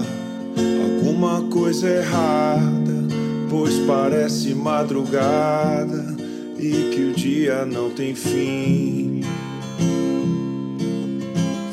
alguma 0.85 1.43
coisa 1.51 1.89
errada, 1.89 3.18
pois 3.49 3.79
parece 3.87 4.55
madrugada 4.55 6.17
e 6.59 6.91
que 6.93 7.11
o 7.11 7.15
dia 7.15 7.65
não 7.65 7.91
tem 7.91 8.15
fim. 8.15 9.23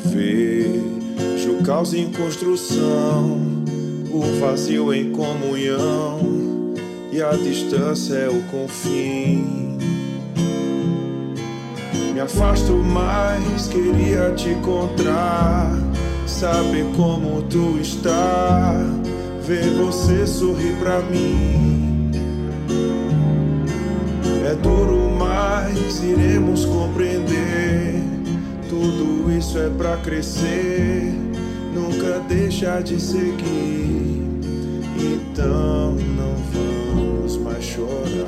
Vejo 0.04 1.58
o 1.58 1.62
caos 1.64 1.92
em 1.92 2.10
construção, 2.10 3.40
o 4.10 4.20
vazio 4.40 4.94
em 4.94 5.10
comunhão 5.10 6.74
e 7.12 7.22
a 7.22 7.32
distância 7.32 8.14
é 8.14 8.28
o 8.28 8.42
confim. 8.50 9.66
Me 12.14 12.20
afasto 12.20 12.72
mais, 12.72 13.68
queria 13.68 14.32
te 14.34 14.48
encontrar. 14.48 15.70
Saber 16.26 16.84
como 16.96 17.42
tu 17.42 17.78
está, 17.80 18.74
ver 19.46 19.70
você 19.74 20.26
sorrir 20.26 20.74
pra 20.80 21.00
mim. 21.02 22.10
É 24.44 24.54
duro, 24.56 25.12
mas 25.16 26.02
iremos 26.02 26.64
compreender. 26.64 28.02
Tudo 28.68 29.30
isso 29.30 29.56
é 29.56 29.70
pra 29.70 29.96
crescer, 29.98 31.14
nunca 31.72 32.18
deixa 32.28 32.80
de 32.80 33.00
seguir. 33.00 34.26
Então 34.98 35.94
não 36.16 36.34
vamos 36.52 37.36
mais 37.36 37.64
chorar. 37.64 38.26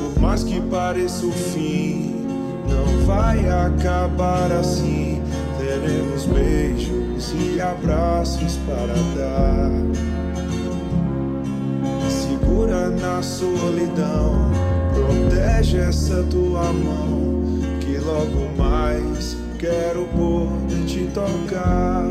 Por 0.00 0.20
mais 0.20 0.42
que 0.42 0.60
pareça 0.62 1.24
o 1.24 1.30
fim, 1.30 2.05
vai 3.06 3.48
acabar 3.48 4.50
assim. 4.52 5.22
Teremos 5.58 6.26
beijos 6.26 7.32
e 7.32 7.60
abraços 7.60 8.58
para 8.66 8.94
dar. 9.16 9.70
Segura 12.10 12.90
na 12.90 13.22
solidão, 13.22 14.50
protege 14.92 15.78
essa 15.78 16.22
tua 16.24 16.72
mão. 16.72 17.36
Que 17.80 17.98
logo 17.98 18.50
mais 18.58 19.36
quero 19.58 20.04
poder 20.08 20.84
te 20.84 21.08
tocar. 21.14 22.04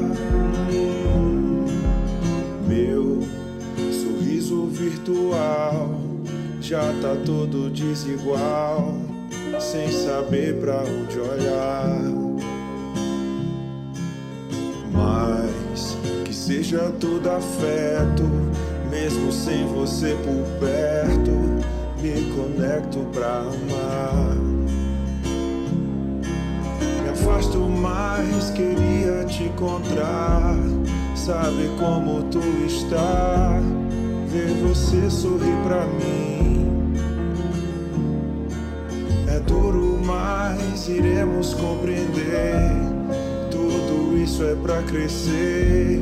Meu 2.68 3.22
sorriso 3.92 4.68
virtual 4.68 6.06
já 6.62 6.92
tá 7.00 7.16
todo 7.24 7.70
desigual, 7.70 8.96
sem 9.60 9.92
saber 9.92 10.56
pra 10.60 10.84
onde 10.84 11.20
olhar. 11.20 12.00
Mas 14.92 15.98
que 16.24 16.34
seja 16.34 16.92
tudo 17.00 17.30
afeto, 17.30 18.24
mesmo 18.90 19.32
sem 19.32 19.66
você 19.68 20.16
por 20.24 20.46
perto, 20.60 21.32
me 22.02 22.34
conecto 22.36 23.00
pra 23.14 23.40
amar. 23.40 24.36
Me 27.04 27.10
afasto 27.10 27.60
mais, 27.60 28.50
queria 28.52 29.26
te 29.26 29.44
encontrar. 29.44 30.56
Sabe 31.16 31.70
como 31.80 32.24
tu 32.24 32.40
está? 32.68 33.60
Ver 34.28 34.54
você 34.68 35.10
sorrir 35.10 35.56
pra 35.64 35.86
mim. 35.88 35.95
Iremos 41.46 41.54
compreender. 41.54 42.72
Tudo 43.52 44.18
isso 44.18 44.44
é 44.44 44.56
pra 44.56 44.82
crescer. 44.84 46.02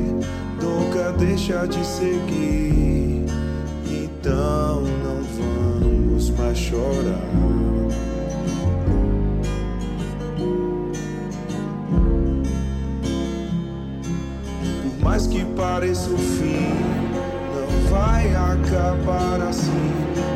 Nunca 0.60 1.12
deixa 1.12 1.66
de 1.66 1.84
seguir. 1.84 3.26
Então 3.90 4.82
não 5.02 5.22
vamos 5.36 6.30
mais 6.30 6.56
chorar. 6.56 7.20
Por 14.82 15.04
mais 15.04 15.26
que 15.26 15.44
pareça 15.56 16.10
o 16.10 16.18
fim, 16.18 16.74
não 17.54 17.90
vai 17.90 18.34
acabar 18.34 19.42
assim. 19.48 19.92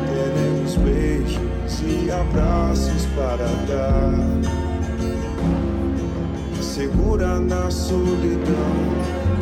Teremos 0.07 0.75
beijos 0.77 1.81
e 1.81 2.11
abraços 2.11 3.05
para 3.15 3.45
dar. 3.67 4.58
Segura 6.79 7.41
na 7.41 7.69
solidão, 7.69 8.71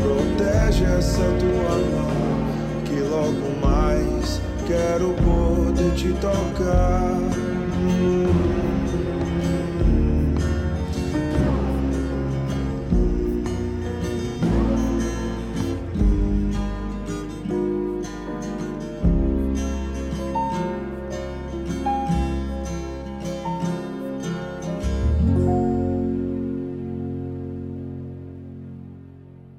protege 0.02 0.86
essa 0.86 1.22
tua 1.22 1.78
mão. 1.94 2.84
Que 2.84 3.00
logo 3.02 3.60
mais 3.62 4.42
quero 4.66 5.14
poder 5.14 5.94
te 5.94 6.14
tocar. 6.14 7.16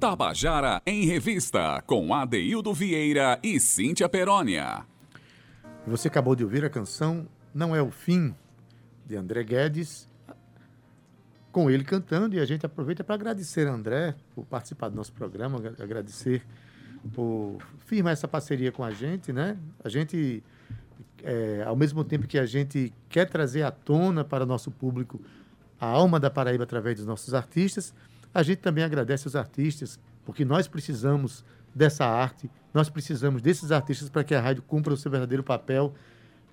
Tabajara 0.09 0.81
em 0.87 1.05
Revista, 1.05 1.83
com 1.87 2.15
Adeildo 2.15 2.73
Vieira 2.73 3.39
e 3.43 3.61
Cíntia 3.61 4.09
Perónia. 4.09 4.87
Você 5.87 6.09
acabou 6.09 6.35
de 6.35 6.43
ouvir 6.43 6.65
a 6.65 6.71
canção 6.71 7.29
Não 7.53 7.77
é 7.77 7.83
o 7.83 7.91
Fim, 7.91 8.35
de 9.05 9.17
André 9.17 9.45
Guedes, 9.45 10.09
com 11.53 11.71
ele 11.71 11.85
cantando, 11.85 12.35
e 12.35 12.41
a 12.41 12.47
gente 12.47 12.65
aproveita 12.65 13.05
para 13.05 13.17
agradecer 13.17 13.69
a 13.69 13.73
André 13.73 14.15
por 14.35 14.47
participar 14.47 14.89
do 14.89 14.97
nosso 14.97 15.13
programa, 15.13 15.59
agra- 15.59 15.75
agradecer 15.79 16.43
por 17.13 17.59
firmar 17.85 18.15
essa 18.15 18.27
parceria 18.27 18.73
com 18.73 18.83
a 18.83 18.91
gente, 18.91 19.31
né? 19.31 19.59
A 19.85 19.91
gente, 19.91 20.43
é, 21.23 21.65
ao 21.67 21.77
mesmo 21.77 22.03
tempo 22.03 22.27
que 22.27 22.39
a 22.39 22.47
gente 22.47 22.95
quer 23.11 23.29
trazer 23.29 23.63
à 23.63 23.71
tona 23.71 24.25
para 24.25 24.45
o 24.45 24.47
nosso 24.47 24.71
público 24.71 25.21
a 25.79 25.87
alma 25.87 26.19
da 26.19 26.31
Paraíba 26.31 26.65
através 26.65 26.97
dos 26.97 27.05
nossos 27.05 27.35
artistas, 27.35 27.93
a 28.33 28.43
gente 28.43 28.59
também 28.59 28.85
agradece 28.85 29.27
os 29.27 29.37
artistas, 29.37 29.99
porque 30.25 30.45
nós 30.45 30.69
precisamos 30.69 31.45
dessa 31.75 32.05
arte, 32.05 32.51
nós 32.73 32.89
precisamos 32.89 33.41
desses 33.41 33.73
artistas 33.73 34.09
para 34.09 34.25
que 34.25 34.35
a 34.35 34.41
rádio 34.41 34.63
cumpra 34.63 34.93
o 34.93 34.97
seu 34.97 35.11
verdadeiro 35.11 35.43
papel, 35.43 35.95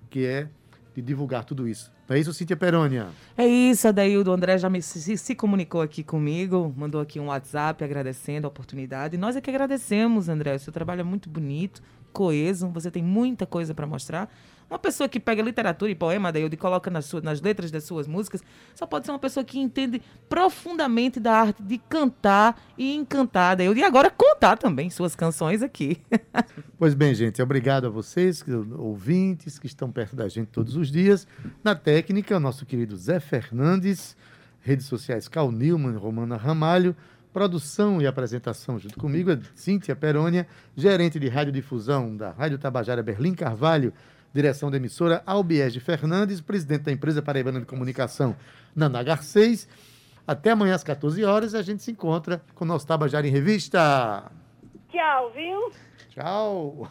que 0.08 0.24
é 0.24 0.48
de 0.94 1.02
divulgar 1.02 1.44
tudo 1.44 1.68
isso. 1.68 1.92
Não 2.08 2.16
é 2.16 2.20
isso, 2.20 2.32
Cíntia 2.32 2.56
Perônia? 2.56 3.08
É 3.36 3.46
isso, 3.46 3.86
Adaildo. 3.86 4.30
O 4.30 4.34
André 4.34 4.56
já 4.56 4.70
me, 4.70 4.80
se, 4.80 5.18
se 5.18 5.34
comunicou 5.34 5.82
aqui 5.82 6.02
comigo, 6.02 6.72
mandou 6.76 7.00
aqui 7.00 7.18
um 7.20 7.26
WhatsApp 7.26 7.84
agradecendo 7.84 8.46
a 8.46 8.48
oportunidade. 8.48 9.18
Nós 9.18 9.36
é 9.36 9.40
que 9.40 9.50
agradecemos, 9.50 10.28
André. 10.28 10.54
O 10.54 10.58
seu 10.58 10.72
trabalho 10.72 11.00
é 11.00 11.04
muito 11.04 11.28
bonito, 11.28 11.82
coeso, 12.12 12.68
você 12.68 12.90
tem 12.90 13.02
muita 13.02 13.44
coisa 13.44 13.74
para 13.74 13.86
mostrar. 13.86 14.32
Uma 14.68 14.78
pessoa 14.78 15.08
que 15.08 15.20
pega 15.20 15.42
literatura 15.42 15.90
e 15.90 15.94
poema, 15.94 16.28
Adaildo, 16.28 16.54
e 16.54 16.58
coloca 16.58 16.90
nas, 16.90 17.04
suas, 17.04 17.22
nas 17.22 17.40
letras 17.40 17.70
das 17.70 17.84
suas 17.84 18.06
músicas, 18.06 18.42
só 18.74 18.84
pode 18.84 19.06
ser 19.06 19.12
uma 19.12 19.18
pessoa 19.18 19.44
que 19.44 19.58
entende 19.58 20.02
profundamente 20.28 21.20
da 21.20 21.34
arte 21.34 21.62
de 21.62 21.78
cantar 21.78 22.60
e 22.76 22.94
encantar, 22.94 23.52
Adaildo. 23.52 23.78
E 23.78 23.84
agora 23.84 24.10
contar 24.10 24.56
também 24.56 24.90
suas 24.90 25.14
canções 25.14 25.62
aqui. 25.62 26.00
Pois 26.78 26.92
bem, 26.92 27.14
gente, 27.14 27.40
obrigado 27.40 27.86
a 27.86 27.88
vocês, 27.88 28.44
ouvintes, 28.76 29.58
que 29.58 29.66
estão 29.66 29.90
perto 29.90 30.14
da 30.14 30.28
gente 30.28 30.48
todos 30.48 30.76
os 30.76 30.92
dias. 30.92 31.26
Na 31.64 31.74
técnica, 31.74 32.36
o 32.36 32.40
nosso 32.40 32.66
querido 32.66 32.94
Zé 32.98 33.18
Fernandes, 33.18 34.14
redes 34.60 34.84
sociais 34.84 35.26
Cal 35.26 35.50
Newman, 35.50 35.96
Romana 35.96 36.36
Ramalho, 36.36 36.94
produção 37.32 38.00
e 38.00 38.06
apresentação 38.06 38.78
junto 38.78 38.98
comigo 38.98 39.30
é 39.30 39.38
Cíntia 39.54 39.94
Perônia, 39.96 40.46
gerente 40.74 41.20
de 41.20 41.28
radiodifusão 41.28 42.16
da 42.16 42.30
Rádio 42.30 42.58
Tabajara 42.58 43.02
Berlim 43.02 43.34
Carvalho, 43.34 43.92
direção 44.36 44.70
da 44.70 44.76
emissora 44.76 45.22
Albiege 45.26 45.80
Fernandes, 45.80 46.40
presidente 46.40 46.82
da 46.82 46.92
empresa 46.92 47.22
Paraibana 47.22 47.58
de 47.58 47.66
Comunicação, 47.66 48.36
Nanagar 48.74 49.22
6. 49.22 49.66
Até 50.26 50.50
amanhã 50.50 50.74
às 50.74 50.84
14 50.84 51.24
horas 51.24 51.54
a 51.54 51.62
gente 51.62 51.82
se 51.82 51.90
encontra 51.90 52.42
com 52.54 52.64
o 52.64 52.68
nosso 52.68 52.86
Tabajara 52.86 53.26
em 53.26 53.30
Revista. 53.30 54.30
Tchau, 54.90 55.32
viu? 55.34 55.72
Tchau! 56.10 56.90